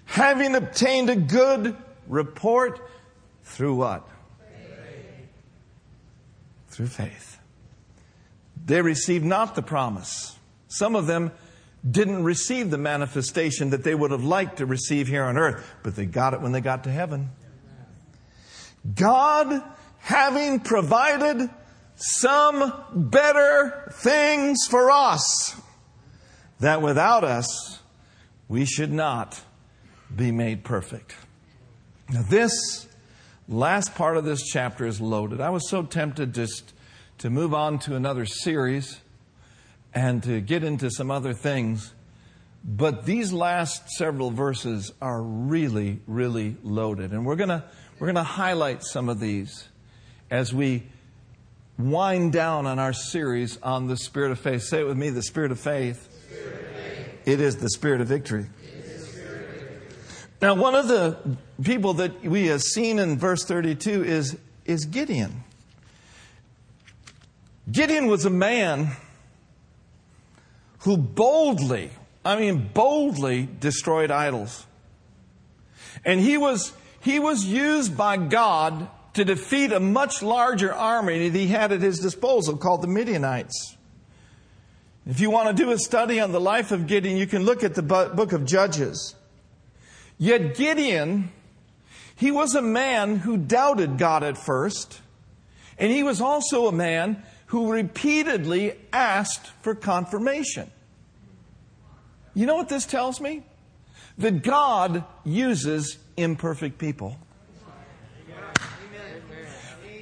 [0.05, 1.75] having obtained a good
[2.07, 2.79] report
[3.43, 4.07] through what?
[6.77, 7.39] Through faith.
[8.67, 10.37] They received not the promise.
[10.69, 11.33] Some of them
[11.91, 15.97] didn't receive the manifestation that they would have liked to receive here on earth, but
[15.97, 17.31] they got it when they got to heaven.
[18.95, 19.63] God
[20.01, 21.49] having provided
[21.95, 25.59] some better things for us
[26.61, 27.81] that without us,
[28.49, 29.41] we should not
[30.15, 31.17] be made perfect.
[32.11, 32.86] Now, this
[33.49, 35.41] last part of this chapter is loaded.
[35.41, 36.73] I was so tempted just
[37.19, 39.01] to move on to another series
[39.95, 41.93] and to get into some other things.
[42.65, 47.13] But these last several verses are really, really loaded.
[47.13, 47.65] And we're going to
[47.99, 49.69] we're going to highlight some of these
[50.31, 50.83] as we
[51.79, 54.63] wind down on our series on the Spirit of Faith.
[54.65, 56.13] Say it with me the Spirit of Faith
[57.27, 58.47] it is the spirit of victory.
[60.41, 61.17] Now, one of the
[61.63, 65.45] people that we have seen in verse 32 is, is Gideon.
[67.71, 68.91] Gideon was a man
[70.81, 71.91] who boldly,
[72.25, 74.67] I mean, boldly destroyed idols.
[76.05, 81.39] And he was, he was used by God to defeat a much larger army that
[81.39, 83.77] he had at his disposal called the Midianites.
[85.07, 87.65] If you want to do a study on the life of Gideon, you can look
[87.65, 89.15] at the book of Judges.
[90.19, 91.31] Yet Gideon,
[92.15, 95.01] he was a man who doubted God at first,
[95.79, 100.71] and he was also a man who repeatedly asked for confirmation.
[102.35, 103.43] You know what this tells me?
[104.19, 107.19] That God uses imperfect people.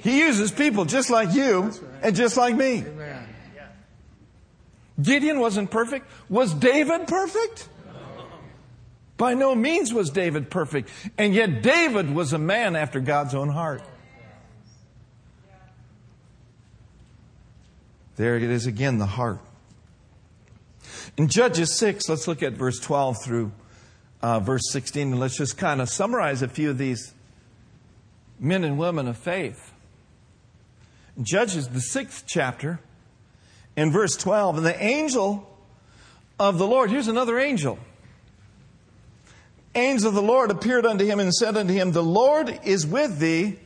[0.01, 2.83] He uses people just like you and just like me.
[5.01, 6.07] Gideon wasn't perfect.
[6.29, 7.67] Was David perfect?
[9.17, 10.89] By no means was David perfect.
[11.17, 13.81] And yet David was a man after God's own heart.
[18.17, 19.39] There it is again, the heart.
[21.17, 23.51] In Judges 6, let's look at verse 12 through
[24.21, 27.13] uh, verse 16, and let's just kind of summarize a few of these
[28.39, 29.73] men and women of faith.
[31.17, 32.79] In Judges, the sixth chapter,
[33.75, 35.49] in verse 12, and the angel
[36.39, 37.79] of the Lord, here's another angel.
[39.75, 43.19] Angel of the Lord appeared unto him and said unto him, The Lord is with
[43.19, 43.59] thee,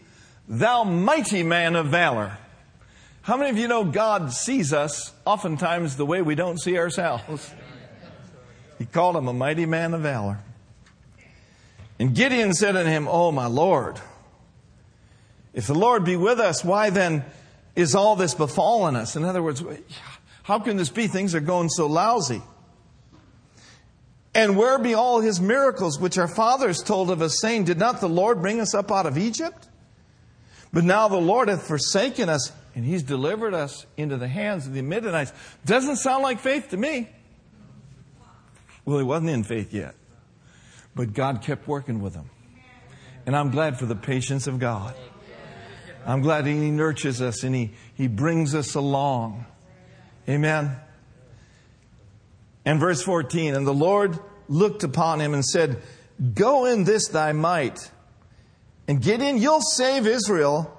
[0.48, 2.38] thou mighty man of valor.
[3.22, 7.54] How many of you know God sees us oftentimes the way we don't see ourselves?
[8.80, 10.40] He called him a mighty man of valor.
[12.00, 14.00] And Gideon said unto him, Oh, my Lord,
[15.54, 17.26] if the Lord be with us, why then
[17.76, 19.16] is all this befallen us?
[19.16, 19.62] In other words,
[20.44, 21.08] how can this be?
[21.08, 22.42] Things are going so lousy.
[24.40, 28.00] And where be all his miracles which our fathers told of us, saying, Did not
[28.00, 29.68] the Lord bring us up out of Egypt?
[30.72, 34.74] But now the Lord hath forsaken us, and he's delivered us into the hands of
[34.74, 35.34] the Midianites.
[35.66, 37.10] Doesn't sound like faith to me.
[38.86, 39.96] Well, he wasn't in faith yet.
[40.96, 42.30] But God kept working with him.
[43.26, 44.96] And I'm glad for the patience of God.
[46.06, 49.46] I'm glad He nurtures us and He, he brings us along.
[50.30, 50.78] Amen.
[52.66, 55.82] And verse 14, and the Lord looked upon him and said,
[56.34, 57.92] Go in this thy might,
[58.88, 60.78] and get in, you'll save Israel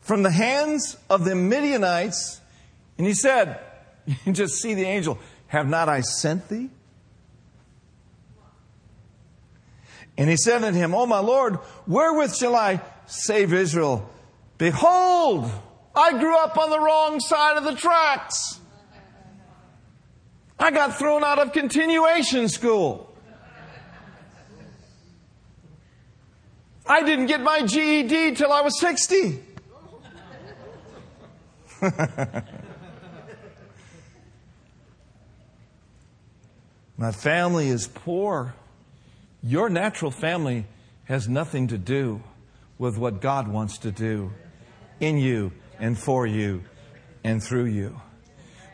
[0.00, 2.40] from the hands of the Midianites.
[2.98, 3.60] And he said,
[4.24, 6.70] You just see the angel, have not I sent thee?
[10.20, 14.08] And he said unto him, O my Lord, wherewith shall I save Israel?
[14.58, 15.50] Behold,
[15.94, 18.59] I grew up on the wrong side of the tracks.
[20.60, 23.06] I got thrown out of continuation school.
[26.86, 29.42] I didn't get my GED till I was 60.
[36.98, 38.54] my family is poor.
[39.42, 40.66] Your natural family
[41.04, 42.22] has nothing to do
[42.76, 44.32] with what God wants to do
[45.00, 46.64] in you and for you
[47.24, 47.98] and through you.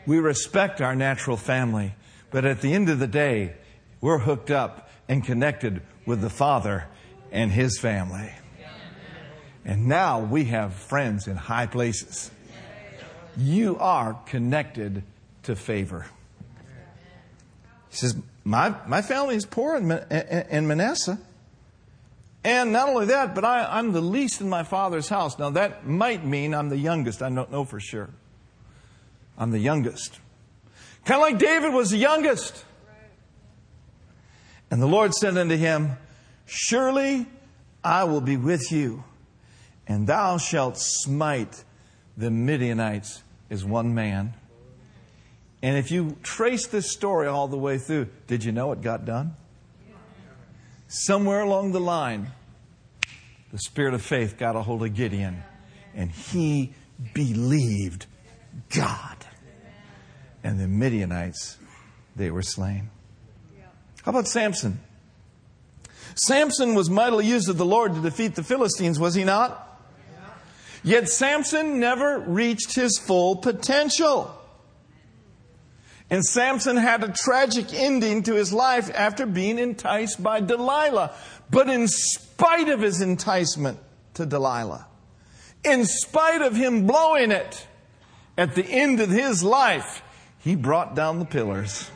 [0.07, 1.93] We respect our natural family,
[2.31, 3.55] but at the end of the day,
[3.99, 6.85] we're hooked up and connected with the Father
[7.31, 8.31] and His family.
[9.65, 12.31] And now we have friends in high places.
[13.35, 15.03] You are connected
[15.43, 16.07] to favor.
[17.89, 18.15] He says,
[18.45, 21.19] my, my family is poor in, in Manasseh.
[22.45, 25.37] And not only that, but I, am the least in my father's house.
[25.37, 27.21] Now, that might mean I'm the youngest.
[27.21, 28.09] I don't know for sure.
[29.37, 30.19] I'm the youngest.
[31.05, 32.65] Kind of like David was the youngest.
[34.69, 35.97] And the Lord said unto him,
[36.45, 37.25] Surely
[37.83, 39.03] I will be with you,
[39.87, 41.63] and thou shalt smite
[42.17, 44.33] the Midianites as one man.
[45.61, 49.05] And if you trace this story all the way through, did you know it got
[49.05, 49.35] done?
[50.87, 52.31] Somewhere along the line,
[53.51, 55.43] the spirit of faith got a hold of Gideon,
[55.95, 56.73] and he
[57.13, 58.05] believed
[58.69, 59.16] God.
[60.47, 61.57] And the Midianites,
[62.15, 62.89] they were slain.
[64.03, 64.79] How about Samson?
[66.15, 69.81] Samson was mightily used of the Lord to defeat the Philistines, was he not?
[70.85, 74.33] Yet Samson never reached his full potential.
[76.09, 81.11] And Samson had a tragic ending to his life after being enticed by Delilah.
[81.51, 83.79] But in spite of his enticement
[84.13, 84.87] to Delilah,
[85.65, 87.67] in spite of him blowing it,
[88.37, 90.03] at the end of his life,
[90.47, 91.91] he brought down the pillars.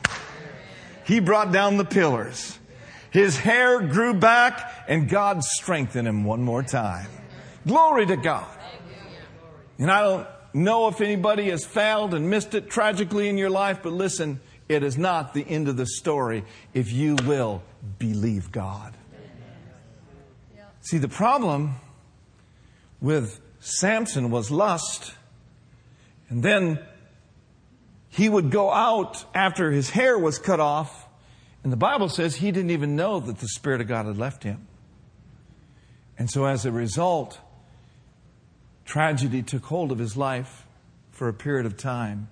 [1.05, 2.59] He brought down the pillars.
[3.09, 7.07] His hair grew back and God strengthened him one more time.
[7.65, 8.53] Glory to God.
[9.77, 13.79] And I don't know if anybody has failed and missed it tragically in your life,
[13.83, 16.43] but listen, it is not the end of the story
[16.73, 17.63] if you will
[17.99, 18.93] believe God.
[20.81, 21.75] See, the problem
[22.99, 25.13] with Samson was lust.
[26.27, 26.79] And then
[28.11, 31.07] he would go out after his hair was cut off.
[31.63, 34.43] And the Bible says he didn't even know that the Spirit of God had left
[34.43, 34.67] him.
[36.17, 37.39] And so as a result,
[38.85, 40.67] tragedy took hold of his life
[41.11, 42.29] for a period of time.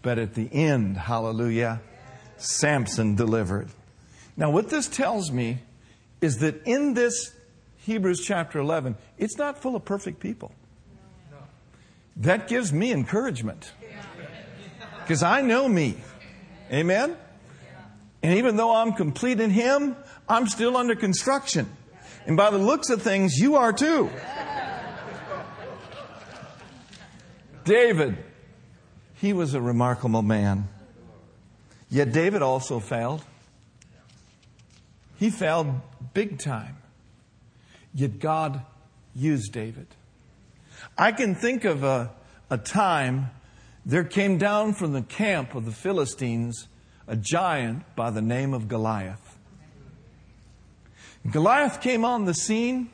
[0.00, 1.80] But at the end, hallelujah,
[2.36, 3.68] Samson delivered.
[4.36, 5.58] Now, what this tells me
[6.20, 7.34] is that in this
[7.78, 10.52] Hebrews chapter 11, it's not full of perfect people.
[12.16, 13.72] That gives me encouragement.
[15.06, 15.94] Because I know me.
[16.72, 17.16] Amen?
[18.24, 19.94] And even though I'm complete in Him,
[20.28, 21.70] I'm still under construction.
[22.26, 24.10] And by the looks of things, you are too.
[27.62, 28.18] David,
[29.14, 30.68] he was a remarkable man.
[31.88, 33.22] Yet David also failed.
[35.18, 35.72] He failed
[36.14, 36.78] big time.
[37.94, 38.60] Yet God
[39.14, 39.86] used David.
[40.98, 42.10] I can think of a,
[42.50, 43.30] a time
[43.86, 46.66] there came down from the camp of the Philistines
[47.06, 49.38] a giant by the name of Goliath.
[51.30, 52.90] Goliath came on the scene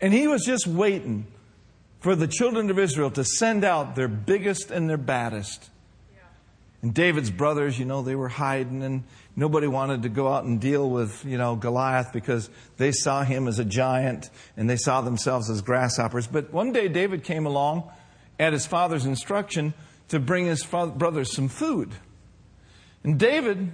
[0.00, 1.26] and he was just waiting
[2.00, 5.70] for the children of Israel to send out their biggest and their baddest.
[6.82, 9.04] And David's brothers, you know, they were hiding and
[9.34, 13.48] nobody wanted to go out and deal with, you know, Goliath because they saw him
[13.48, 16.26] as a giant and they saw themselves as grasshoppers.
[16.26, 17.90] But one day David came along
[18.38, 19.74] at his father's instruction
[20.08, 21.90] to bring his father, brothers some food.
[23.02, 23.72] And David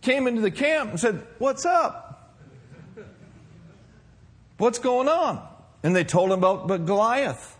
[0.00, 2.34] came into the camp and said, What's up?
[4.58, 5.46] What's going on?
[5.82, 7.58] And they told him about Goliath.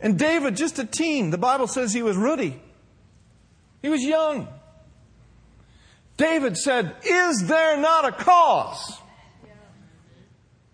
[0.00, 2.60] And David, just a teen, the Bible says he was ruddy.
[3.80, 4.48] He was young.
[6.16, 8.98] David said, Is there not a cause?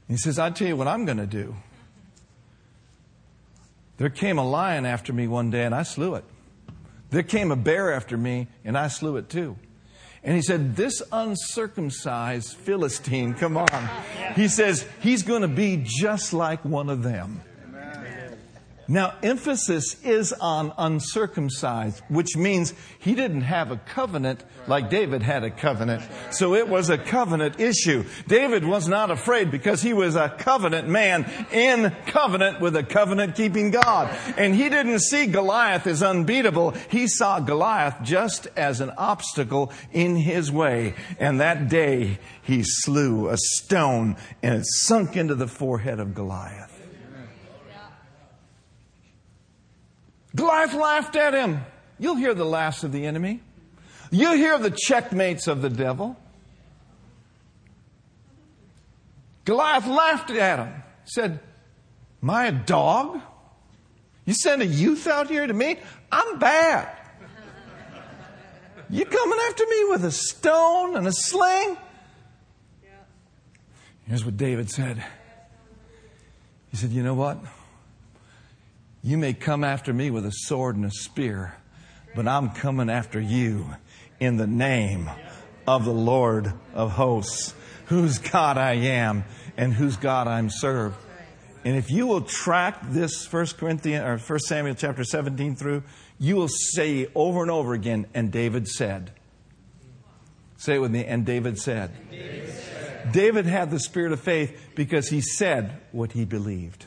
[0.08, 1.54] He says, I tell you what I'm going to do.
[3.98, 6.24] There came a lion after me one day and I slew it.
[7.10, 9.56] There came a bear after me and I slew it too.
[10.24, 13.88] And he said, This uncircumcised Philistine, come on.
[14.34, 17.42] He says, He's going to be just like one of them.
[18.92, 25.44] Now, emphasis is on uncircumcised, which means he didn't have a covenant like David had
[25.44, 26.02] a covenant.
[26.30, 28.04] So it was a covenant issue.
[28.28, 33.34] David was not afraid because he was a covenant man in covenant with a covenant
[33.34, 34.14] keeping God.
[34.36, 36.72] And he didn't see Goliath as unbeatable.
[36.90, 40.96] He saw Goliath just as an obstacle in his way.
[41.18, 46.71] And that day he slew a stone and it sunk into the forehead of Goliath.
[50.34, 51.60] Goliath laughed at him.
[51.98, 53.40] You'll hear the laughs of the enemy.
[54.10, 56.16] You'll hear the checkmates of the devil.
[59.44, 60.82] Goliath laughed at him.
[61.04, 61.40] Said,
[62.46, 63.20] a dog?
[64.24, 65.78] You send a youth out here to me?
[66.10, 66.88] I'm bad.
[68.88, 71.76] You coming after me with a stone and a sling?
[74.06, 75.02] Here's what David said.
[76.70, 77.38] He said, You know what?
[79.04, 81.56] You may come after me with a sword and a spear,
[82.14, 83.66] but I'm coming after you
[84.20, 85.10] in the name
[85.66, 87.52] of the Lord of hosts,
[87.86, 89.24] whose God I am
[89.56, 90.96] and whose God I'm served.
[91.64, 95.82] And if you will track this First Corinthians or First Samuel chapter 17 through,
[96.20, 99.10] you will say over and over again, and David said.
[100.58, 101.90] Say it with me, and David said.
[102.08, 103.12] David, said.
[103.12, 106.86] David had the spirit of faith because he said what he believed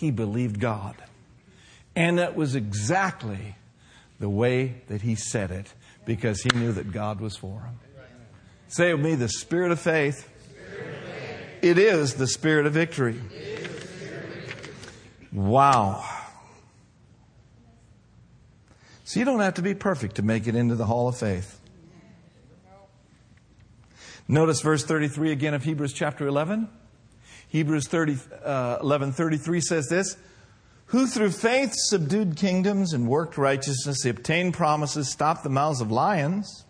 [0.00, 0.96] he believed God.
[1.96, 3.56] And that was exactly
[4.18, 5.72] the way that he said it
[6.04, 7.78] because he knew that God was for him.
[8.68, 10.28] Say with me, the spirit of faith.
[11.62, 13.20] It is the spirit of victory.
[15.32, 16.04] Wow.
[19.04, 21.60] So you don't have to be perfect to make it into the hall of faith.
[24.26, 26.68] Notice verse 33 again of Hebrews chapter 11.
[27.54, 30.16] Hebrews 30, uh, 11 33 says this
[30.86, 35.92] Who through faith subdued kingdoms and worked righteousness, they obtained promises, stopped the mouths of
[35.92, 36.64] lions.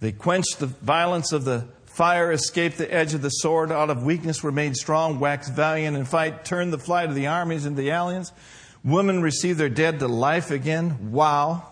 [0.00, 4.02] They quenched the violence of the fire, escaped the edge of the sword, out of
[4.02, 7.82] weakness were made strong, waxed valiant in fight, turned the flight of the armies into
[7.82, 8.32] the aliens.
[8.82, 11.12] Women received their dead to life again.
[11.12, 11.68] Wow.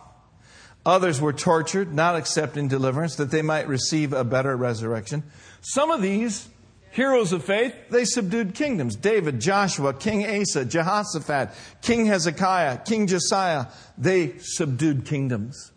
[0.85, 5.23] Others were tortured, not accepting deliverance, that they might receive a better resurrection.
[5.63, 6.47] Some of these
[6.91, 8.97] Heroes of faith, they subdued kingdoms.
[8.97, 11.51] David, Joshua, King Asa, Jehoshaphat,
[11.83, 13.67] King Hezekiah, King Josiah,
[13.97, 15.71] they subdued kingdoms.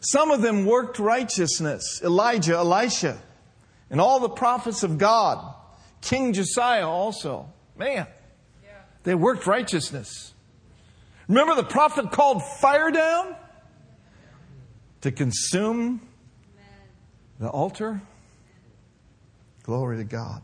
[0.00, 2.02] Some of them worked righteousness.
[2.02, 3.18] Elijah, Elisha,
[3.90, 5.54] and all the prophets of God
[6.02, 7.48] King Josiah also.
[7.76, 8.06] Man,
[9.04, 10.34] they worked righteousness.
[11.28, 13.34] Remember the prophet called fire down
[15.00, 16.06] to consume
[17.38, 18.02] the altar?
[19.62, 20.42] Glory to God.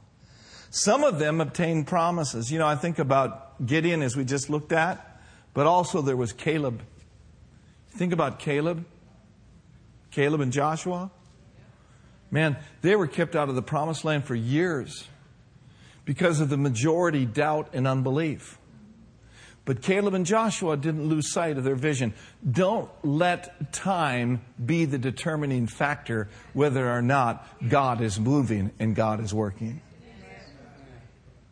[0.70, 2.52] Some of them obtained promises.
[2.52, 5.20] You know, I think about Gideon as we just looked at,
[5.54, 6.82] but also there was Caleb.
[7.90, 8.84] Think about Caleb.
[10.10, 11.10] Caleb and Joshua.
[12.30, 15.08] Man, they were kept out of the promised land for years
[16.04, 18.57] because of the majority doubt and unbelief.
[19.68, 22.14] But Caleb and Joshua didn't lose sight of their vision.
[22.50, 29.20] Don't let time be the determining factor whether or not God is moving and God
[29.20, 29.82] is working.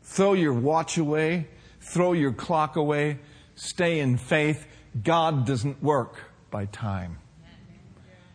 [0.03, 1.49] Throw your watch away,
[1.83, 3.19] throw your clock away,
[3.55, 4.67] stay in faith.
[5.05, 6.17] God doesn't work
[6.51, 7.19] by time.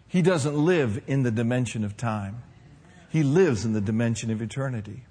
[0.08, 2.44] He doesn't live in the dimension of time.
[3.10, 5.06] He lives in the dimension of eternity.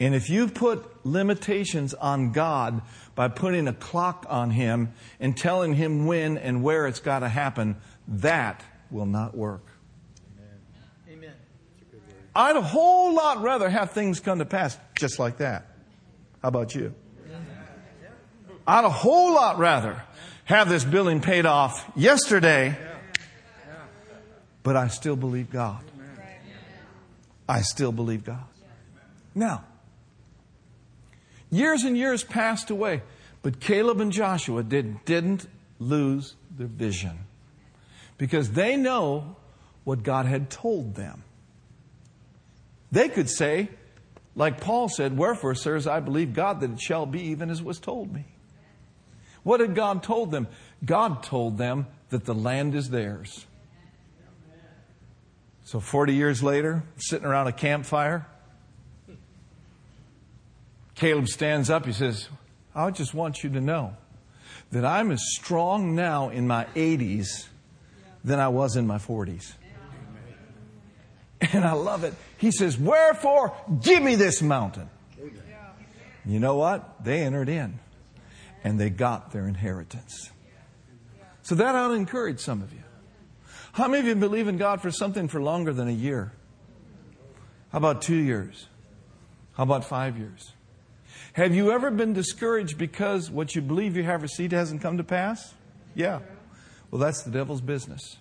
[0.00, 2.82] And if you put limitations on God
[3.14, 7.28] by putting a clock on Him and telling Him when and where it's got to
[7.28, 7.76] happen,
[8.08, 9.64] that will not work.
[11.10, 11.32] Amen.
[12.34, 15.66] I'd a whole lot rather have things come to pass just like that.
[16.42, 16.94] How about you?
[18.66, 20.02] I'd a whole lot rather
[20.44, 22.76] have this building paid off yesterday,
[24.62, 25.82] but I still believe God.
[27.46, 28.44] I still believe God.
[29.34, 29.64] Now,
[31.54, 33.02] Years and years passed away,
[33.42, 35.46] but Caleb and Joshua did, didn't
[35.78, 37.16] lose their vision
[38.18, 39.36] because they know
[39.84, 41.22] what God had told them.
[42.90, 43.68] They could say,
[44.34, 47.78] like Paul said, Wherefore, sirs, I believe God that it shall be even as was
[47.78, 48.24] told me.
[49.44, 50.48] What had God told them?
[50.84, 53.46] God told them that the land is theirs.
[55.62, 58.26] So 40 years later, sitting around a campfire,
[60.94, 61.86] Caleb stands up.
[61.86, 62.28] He says,
[62.74, 63.96] I just want you to know
[64.70, 67.46] that I'm as strong now in my 80s
[68.24, 69.54] than I was in my 40s.
[71.52, 72.14] And I love it.
[72.38, 74.88] He says, Wherefore, give me this mountain.
[76.24, 77.04] You know what?
[77.04, 77.78] They entered in
[78.62, 80.30] and they got their inheritance.
[81.42, 82.82] So that ought to encourage some of you.
[83.72, 86.32] How many of you believe in God for something for longer than a year?
[87.70, 88.68] How about two years?
[89.52, 90.53] How about five years?
[91.34, 95.04] Have you ever been discouraged because what you believe you have received hasn't come to
[95.04, 95.52] pass?
[95.96, 96.20] Yeah.
[96.92, 98.18] Well, that's the devil's business.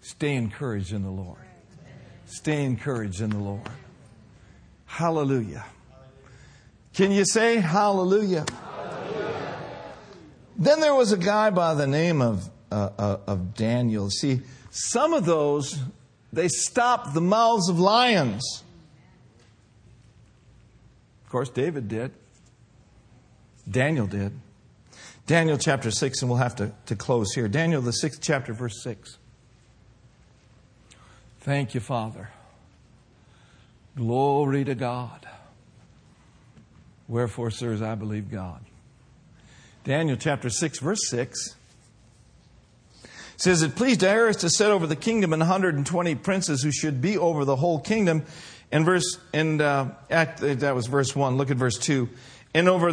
[0.00, 1.42] Stay encouraged in the Lord.
[2.24, 3.68] Stay encouraged in the Lord.
[4.86, 5.66] Hallelujah.
[6.94, 8.46] Can you say hallelujah?
[8.48, 9.60] hallelujah.
[10.56, 14.08] Then there was a guy by the name of, uh, uh, of Daniel.
[14.08, 14.40] See,
[14.70, 15.78] some of those,
[16.32, 18.64] they stopped the mouths of lions.
[21.28, 22.12] Of course, David did.
[23.70, 24.32] Daniel did.
[25.26, 27.48] Daniel chapter 6, and we'll have to, to close here.
[27.48, 29.18] Daniel, the sixth chapter, verse 6.
[31.40, 32.30] Thank you, Father.
[33.94, 35.28] Glory to God.
[37.08, 38.64] Wherefore, sirs, I believe God.
[39.84, 41.56] Daniel chapter 6, verse 6
[43.36, 47.18] says, It pleased Darius to set over the kingdom an 120 princes who should be
[47.18, 48.24] over the whole kingdom
[48.70, 51.36] in verse, and uh, that was verse 1.
[51.36, 52.08] Look at verse 2.
[52.54, 52.92] And over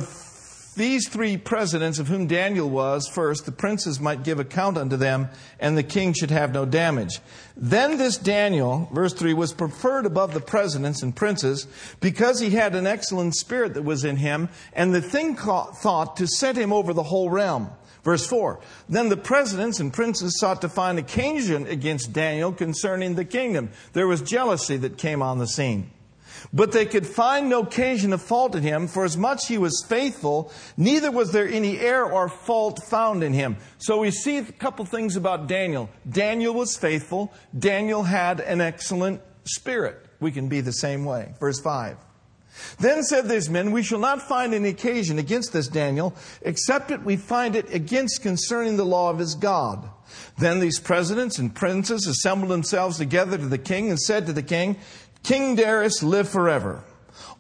[0.76, 5.30] these three presidents, of whom Daniel was first, the princes might give account unto them,
[5.60, 7.20] and the king should have no damage.
[7.56, 11.68] Then this Daniel, verse 3, was preferred above the presidents and princes
[12.02, 16.28] because he had an excellent spirit that was in him, and the thing thought to
[16.28, 17.70] set him over the whole realm.
[18.06, 23.26] Verse 4 Then the presidents and princes sought to find occasion against Daniel concerning the
[23.26, 23.72] kingdom.
[23.92, 25.92] There was jealousy that came on the scene.
[26.54, 29.84] But they could find no occasion of fault in him, for as much he was
[29.88, 33.58] faithful, neither was there any error or fault found in him.
[33.80, 35.90] So we see a couple things about Daniel.
[36.08, 37.34] Daniel was faithful.
[37.58, 40.06] Daniel had an excellent spirit.
[40.20, 41.34] We can be the same way.
[41.40, 41.98] Verse 5.
[42.80, 47.04] Then said these men, We shall not find any occasion against this Daniel, except that
[47.04, 49.90] we find it against concerning the law of his God.
[50.38, 54.44] Then these presidents and princes assembled themselves together to the king and said to the
[54.44, 54.78] king,
[55.24, 56.84] King Darius, live forever.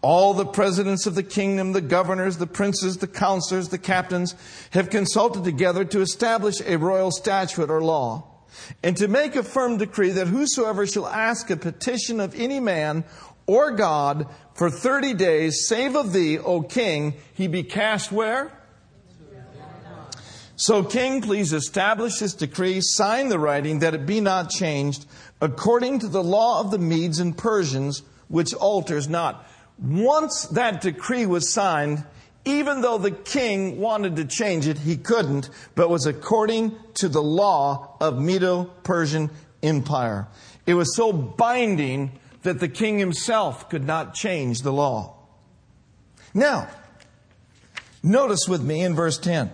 [0.01, 4.35] All the presidents of the kingdom, the governors, the princes, the counselors, the captains
[4.71, 8.35] have consulted together to establish a royal statute or law
[8.83, 13.03] and to make a firm decree that whosoever shall ask a petition of any man
[13.47, 18.51] or God for 30 days, save of thee, O king, he be cast where?
[20.55, 25.05] So, king, please establish this decree, sign the writing that it be not changed,
[25.41, 29.45] according to the law of the Medes and Persians, which alters not.
[29.77, 32.05] Once that decree was signed,
[32.45, 37.21] even though the king wanted to change it, he couldn't, but was according to the
[37.21, 39.29] law of Medo Persian
[39.61, 40.27] Empire.
[40.65, 45.17] It was so binding that the king himself could not change the law.
[46.33, 46.69] Now,
[48.01, 49.51] notice with me in verse 10.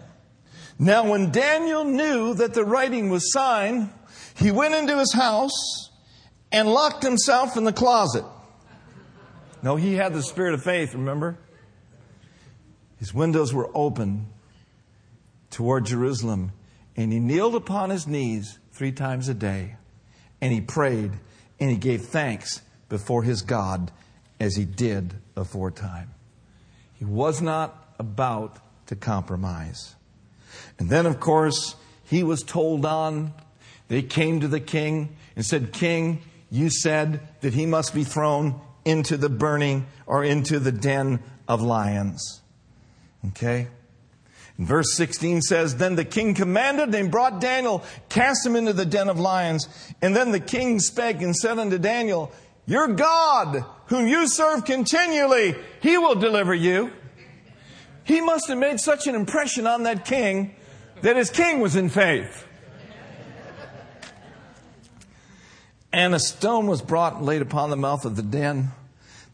[0.77, 3.89] Now, when Daniel knew that the writing was signed,
[4.35, 5.89] he went into his house
[6.51, 8.25] and locked himself in the closet.
[9.63, 11.37] No, he had the spirit of faith, remember?
[12.97, 14.27] His windows were open
[15.49, 16.51] toward Jerusalem,
[16.97, 19.75] and he kneeled upon his knees three times a day,
[20.41, 21.11] and he prayed,
[21.59, 22.61] and he gave thanks
[22.91, 23.89] before his God
[24.37, 26.09] as he did aforetime.
[26.99, 29.95] He was not about to compromise.
[30.77, 33.33] And then, of course, he was told on.
[33.87, 38.59] They came to the king and said, King, you said that he must be thrown
[38.83, 42.41] into the burning or into the den of lions.
[43.29, 43.67] Okay?
[44.57, 48.85] And verse 16 says, Then the king commanded and brought Daniel, cast him into the
[48.85, 49.69] den of lions.
[50.01, 52.33] And then the king spake and said unto Daniel,
[52.71, 56.93] Your God, whom you serve continually, he will deliver you.
[58.05, 60.55] He must have made such an impression on that king
[61.01, 62.47] that his king was in faith.
[65.91, 68.71] And a stone was brought and laid upon the mouth of the den.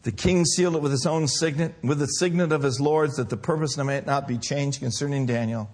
[0.02, 3.28] The king sealed it with his own signet, with the signet of his lords, that
[3.28, 5.70] the purpose might not be changed concerning Daniel.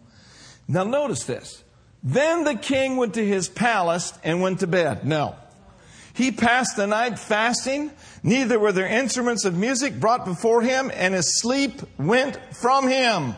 [0.68, 1.64] Now, notice this.
[2.02, 5.06] Then the king went to his palace and went to bed.
[5.06, 5.36] No.
[6.14, 7.90] He passed the night fasting,
[8.22, 13.34] neither were there instruments of music brought before him, and his sleep went from him.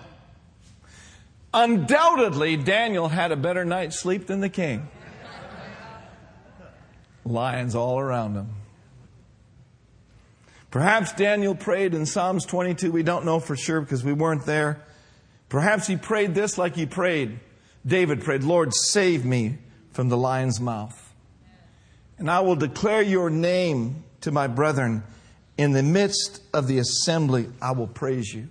[1.53, 4.89] Undoubtedly, Daniel had a better night's sleep than the king
[7.27, 8.49] lions all around him.
[10.71, 12.93] Perhaps Daniel prayed in Psalms 22.
[12.93, 14.83] We don't know for sure because we weren't there.
[15.49, 17.41] Perhaps he prayed this like he prayed.
[17.87, 19.59] David prayed, Lord, save me
[19.93, 21.06] from the lion's mouth.
[22.19, 25.03] And I will declare your name to my brethren.
[25.59, 28.49] In the midst of the assembly, I will praise you.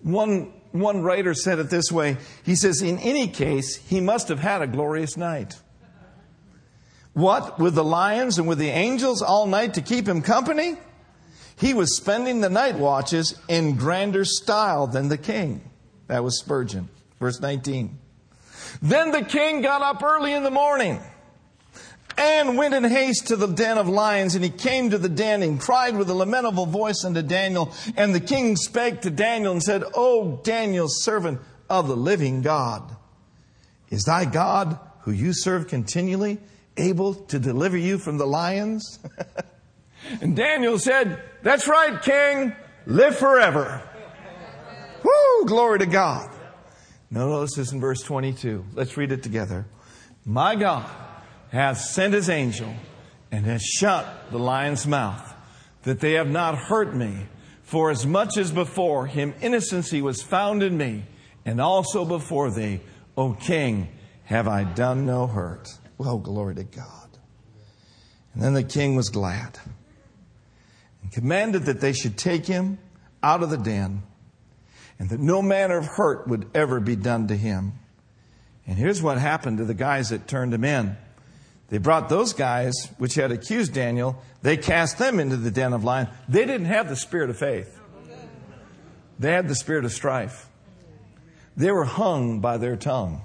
[0.00, 2.16] One, one writer said it this way.
[2.44, 5.60] He says, In any case, he must have had a glorious night.
[7.12, 7.58] What?
[7.58, 10.76] With the lions and with the angels all night to keep him company?
[11.56, 15.62] He was spending the night watches in grander style than the king.
[16.08, 16.88] That was Spurgeon.
[17.20, 17.98] Verse 19.
[18.80, 21.00] Then the king got up early in the morning
[22.16, 24.34] and went in haste to the den of lions.
[24.34, 27.72] And he came to the den and cried with a lamentable voice unto Daniel.
[27.96, 32.96] And the king spake to Daniel and said, O Daniel, servant of the living God,
[33.90, 36.38] is thy God, who you serve continually,
[36.76, 38.98] able to deliver you from the lions?
[40.20, 42.54] and Daniel said, That's right, King.
[42.86, 43.82] Live forever.
[45.04, 45.46] Woo!
[45.46, 46.30] Glory to God.
[47.10, 48.64] Notice this in verse 22.
[48.72, 49.66] Let's read it together.
[50.24, 50.88] My God
[51.52, 52.74] hath sent his angel
[53.30, 55.34] and has shut the lion's mouth,
[55.82, 57.26] that they have not hurt me.
[57.62, 61.04] For as much as before him innocency was found in me,
[61.44, 62.80] and also before thee,
[63.16, 63.88] O king,
[64.24, 65.68] have I done no hurt.
[65.98, 67.08] Well, glory to God.
[68.34, 69.58] And then the king was glad
[71.02, 72.78] and commanded that they should take him
[73.22, 74.02] out of the den
[74.98, 77.72] and that no manner of hurt would ever be done to him.
[78.66, 80.96] And here's what happened to the guys that turned him in.
[81.72, 85.84] They brought those guys which had accused Daniel, they cast them into the den of
[85.84, 86.10] lions.
[86.28, 87.80] They didn't have the spirit of faith.
[89.18, 90.50] They had the spirit of strife.
[91.56, 93.22] They were hung by their tongue.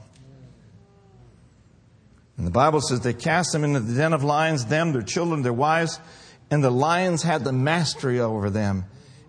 [2.38, 5.41] And the Bible says they cast them into the den of lions, them, their children,
[5.41, 6.00] their wives,
[6.50, 8.86] and the lions had the mastery over them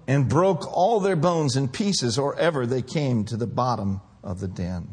[0.07, 4.39] and broke all their bones in pieces or ever they came to the bottom of
[4.39, 4.91] the den.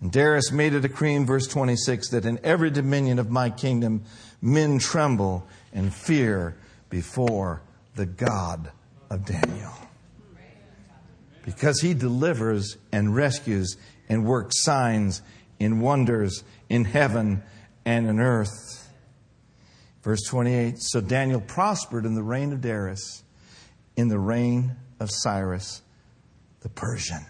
[0.00, 4.04] And Darius made a decree verse 26 that in every dominion of my kingdom
[4.40, 6.56] men tremble and fear
[6.88, 7.62] before
[7.96, 8.70] the God
[9.10, 9.72] of Daniel.
[11.44, 13.76] Because he delivers and rescues
[14.08, 15.22] and works signs
[15.58, 17.42] and wonders in heaven
[17.84, 18.92] and in earth.
[20.02, 23.24] Verse 28 So Daniel prospered in the reign of Darius,
[23.96, 25.82] in the reign of Cyrus
[26.60, 27.24] the Persian.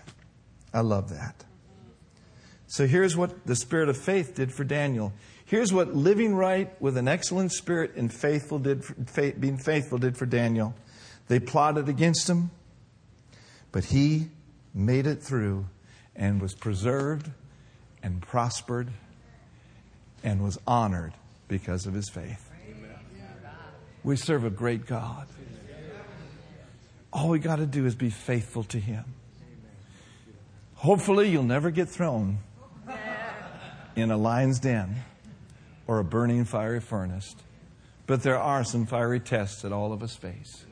[0.72, 1.44] I love that.
[2.68, 5.12] So here's what the spirit of faith did for Daniel.
[5.44, 10.16] Here's what living right with an excellent spirit and faithful did for, being faithful did
[10.16, 10.74] for Daniel.
[11.28, 12.50] They plotted against him,
[13.72, 14.28] but he
[14.74, 15.66] made it through
[16.14, 17.30] and was preserved
[18.02, 18.88] and prospered
[20.22, 21.14] and was honored
[21.48, 22.50] because of his faith.
[24.04, 25.26] We serve a great God.
[27.12, 29.04] All we got to do is be faithful to Him.
[30.74, 32.38] Hopefully, you'll never get thrown
[33.98, 34.96] in a lion's den
[35.86, 37.34] or a burning fiery furnace.
[38.06, 40.64] But there are some fiery tests that all of us face.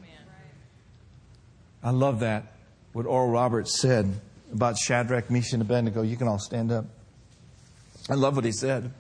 [1.83, 2.55] I love that,
[2.93, 4.13] what Oral Roberts said
[4.53, 6.03] about Shadrach, Meshach, and Abednego.
[6.03, 6.87] You can all stand up.
[8.09, 8.91] I love what he said.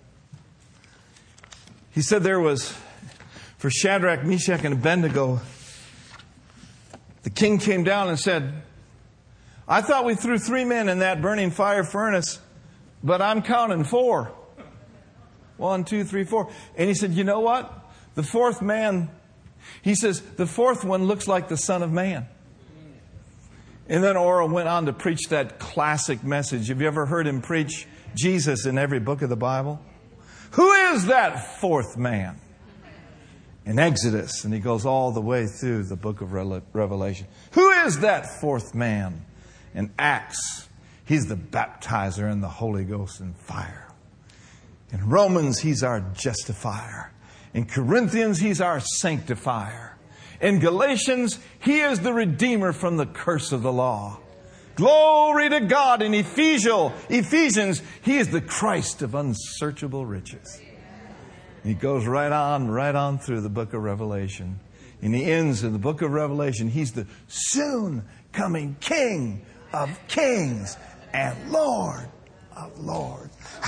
[1.92, 2.76] He said there was,
[3.58, 5.40] for Shadrach, Meshach, and Abednego,
[7.22, 8.62] the king came down and said,
[9.66, 12.38] I thought we threw three men in that burning fire furnace,
[13.03, 14.32] but I'm counting four.
[15.57, 16.51] One, two, three, four.
[16.76, 17.72] And he said, You know what?
[18.16, 19.11] The fourth man,
[19.82, 22.26] he says, the fourth one looks like the Son of Man.
[23.88, 26.68] And then Oral went on to preach that classic message.
[26.68, 29.80] Have you ever heard him preach Jesus in every book of the Bible?
[30.53, 32.40] Who is that fourth man?
[33.66, 37.26] In Exodus, and he goes all the way through the book of Revelation.
[37.53, 39.24] Who is that fourth man?
[39.74, 40.68] In Acts,
[41.07, 43.88] he's the baptizer in the Holy Ghost and fire.
[44.92, 47.12] In Romans, he's our justifier.
[47.54, 49.96] In Corinthians, he's our sanctifier.
[50.40, 54.18] In Galatians, he is the redeemer from the curse of the law.
[54.74, 56.02] Glory to God.
[56.02, 60.61] In Ephesians, Ephesians, he is the Christ of unsearchable riches.
[61.64, 64.61] He goes right on, right on through the book of Revelation.
[65.02, 66.68] And he ends in the book of Revelation.
[66.68, 70.76] He's the soon coming King of kings
[71.16, 72.06] and Lord
[72.54, 73.34] of lords.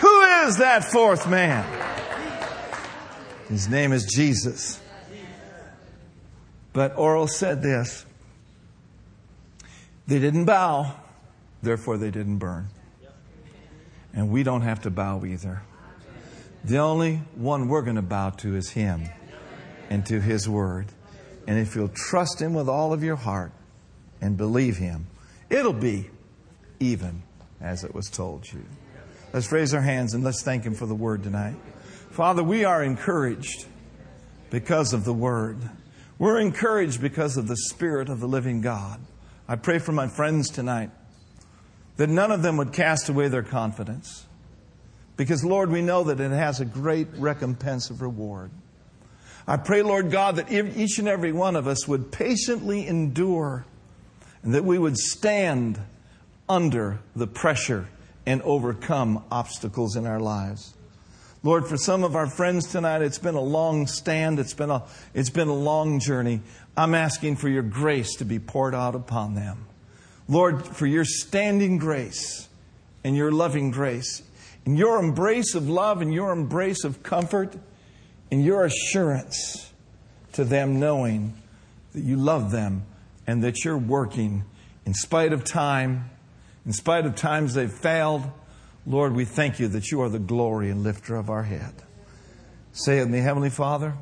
[0.00, 1.66] Who is that fourth man?
[3.48, 4.80] His name is Jesus.
[6.72, 8.06] But Oral said this
[10.06, 10.94] they didn't bow,
[11.62, 12.68] therefore they didn't burn.
[14.14, 15.62] And we don't have to bow either.
[16.64, 19.08] The only one we're going to bow to is Him
[19.90, 20.86] and to His Word.
[21.48, 23.52] And if you'll trust Him with all of your heart
[24.20, 25.06] and believe Him,
[25.50, 26.10] it'll be
[26.80, 27.22] even
[27.60, 28.64] as it was told you.
[29.32, 31.56] Let's raise our hands and let's thank Him for the Word tonight.
[32.10, 33.66] Father, we are encouraged
[34.50, 35.58] because of the Word.
[36.18, 39.00] We're encouraged because of the Spirit of the living God.
[39.46, 40.90] I pray for my friends tonight
[41.96, 44.26] that none of them would cast away their confidence.
[45.16, 48.50] Because, Lord, we know that it has a great recompense of reward.
[49.48, 53.66] I pray, Lord God, that each and every one of us would patiently endure
[54.42, 55.80] and that we would stand
[56.48, 57.88] under the pressure
[58.26, 60.74] and overcome obstacles in our lives.
[61.42, 64.38] Lord, for some of our friends tonight, it's been a long stand.
[64.38, 64.82] It's been a,
[65.14, 66.40] it's been a long journey.
[66.76, 69.66] I'm asking for your grace to be poured out upon them.
[70.28, 72.48] Lord, for your standing grace
[73.04, 74.22] and your loving grace,
[74.66, 77.56] and your embrace of love and your embrace of comfort,
[78.30, 79.72] and your assurance
[80.32, 81.34] to them knowing
[81.94, 82.82] that you love them
[83.28, 84.42] and that you're working
[84.86, 86.10] in spite of time,
[86.64, 88.22] in spite of times they've failed.
[88.86, 91.74] Lord, we thank you that you are the glory and lifter of our head.
[92.72, 93.94] Say it me, Heavenly Father.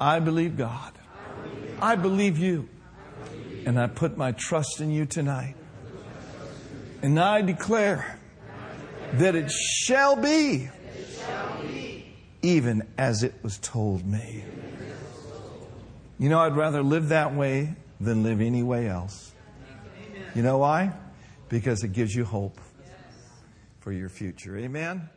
[0.00, 0.92] I believe God.
[1.82, 2.68] I believe you.
[3.66, 5.56] And I put my trust in you tonight.
[7.02, 8.16] And I declare
[9.14, 10.68] that it shall be
[12.42, 14.44] even as it was told me.
[16.20, 19.32] You know, I'd rather live that way than live any way else.
[20.34, 20.92] You know why?
[21.48, 22.60] Because it gives you hope
[23.80, 24.56] for your future.
[24.58, 25.08] Amen?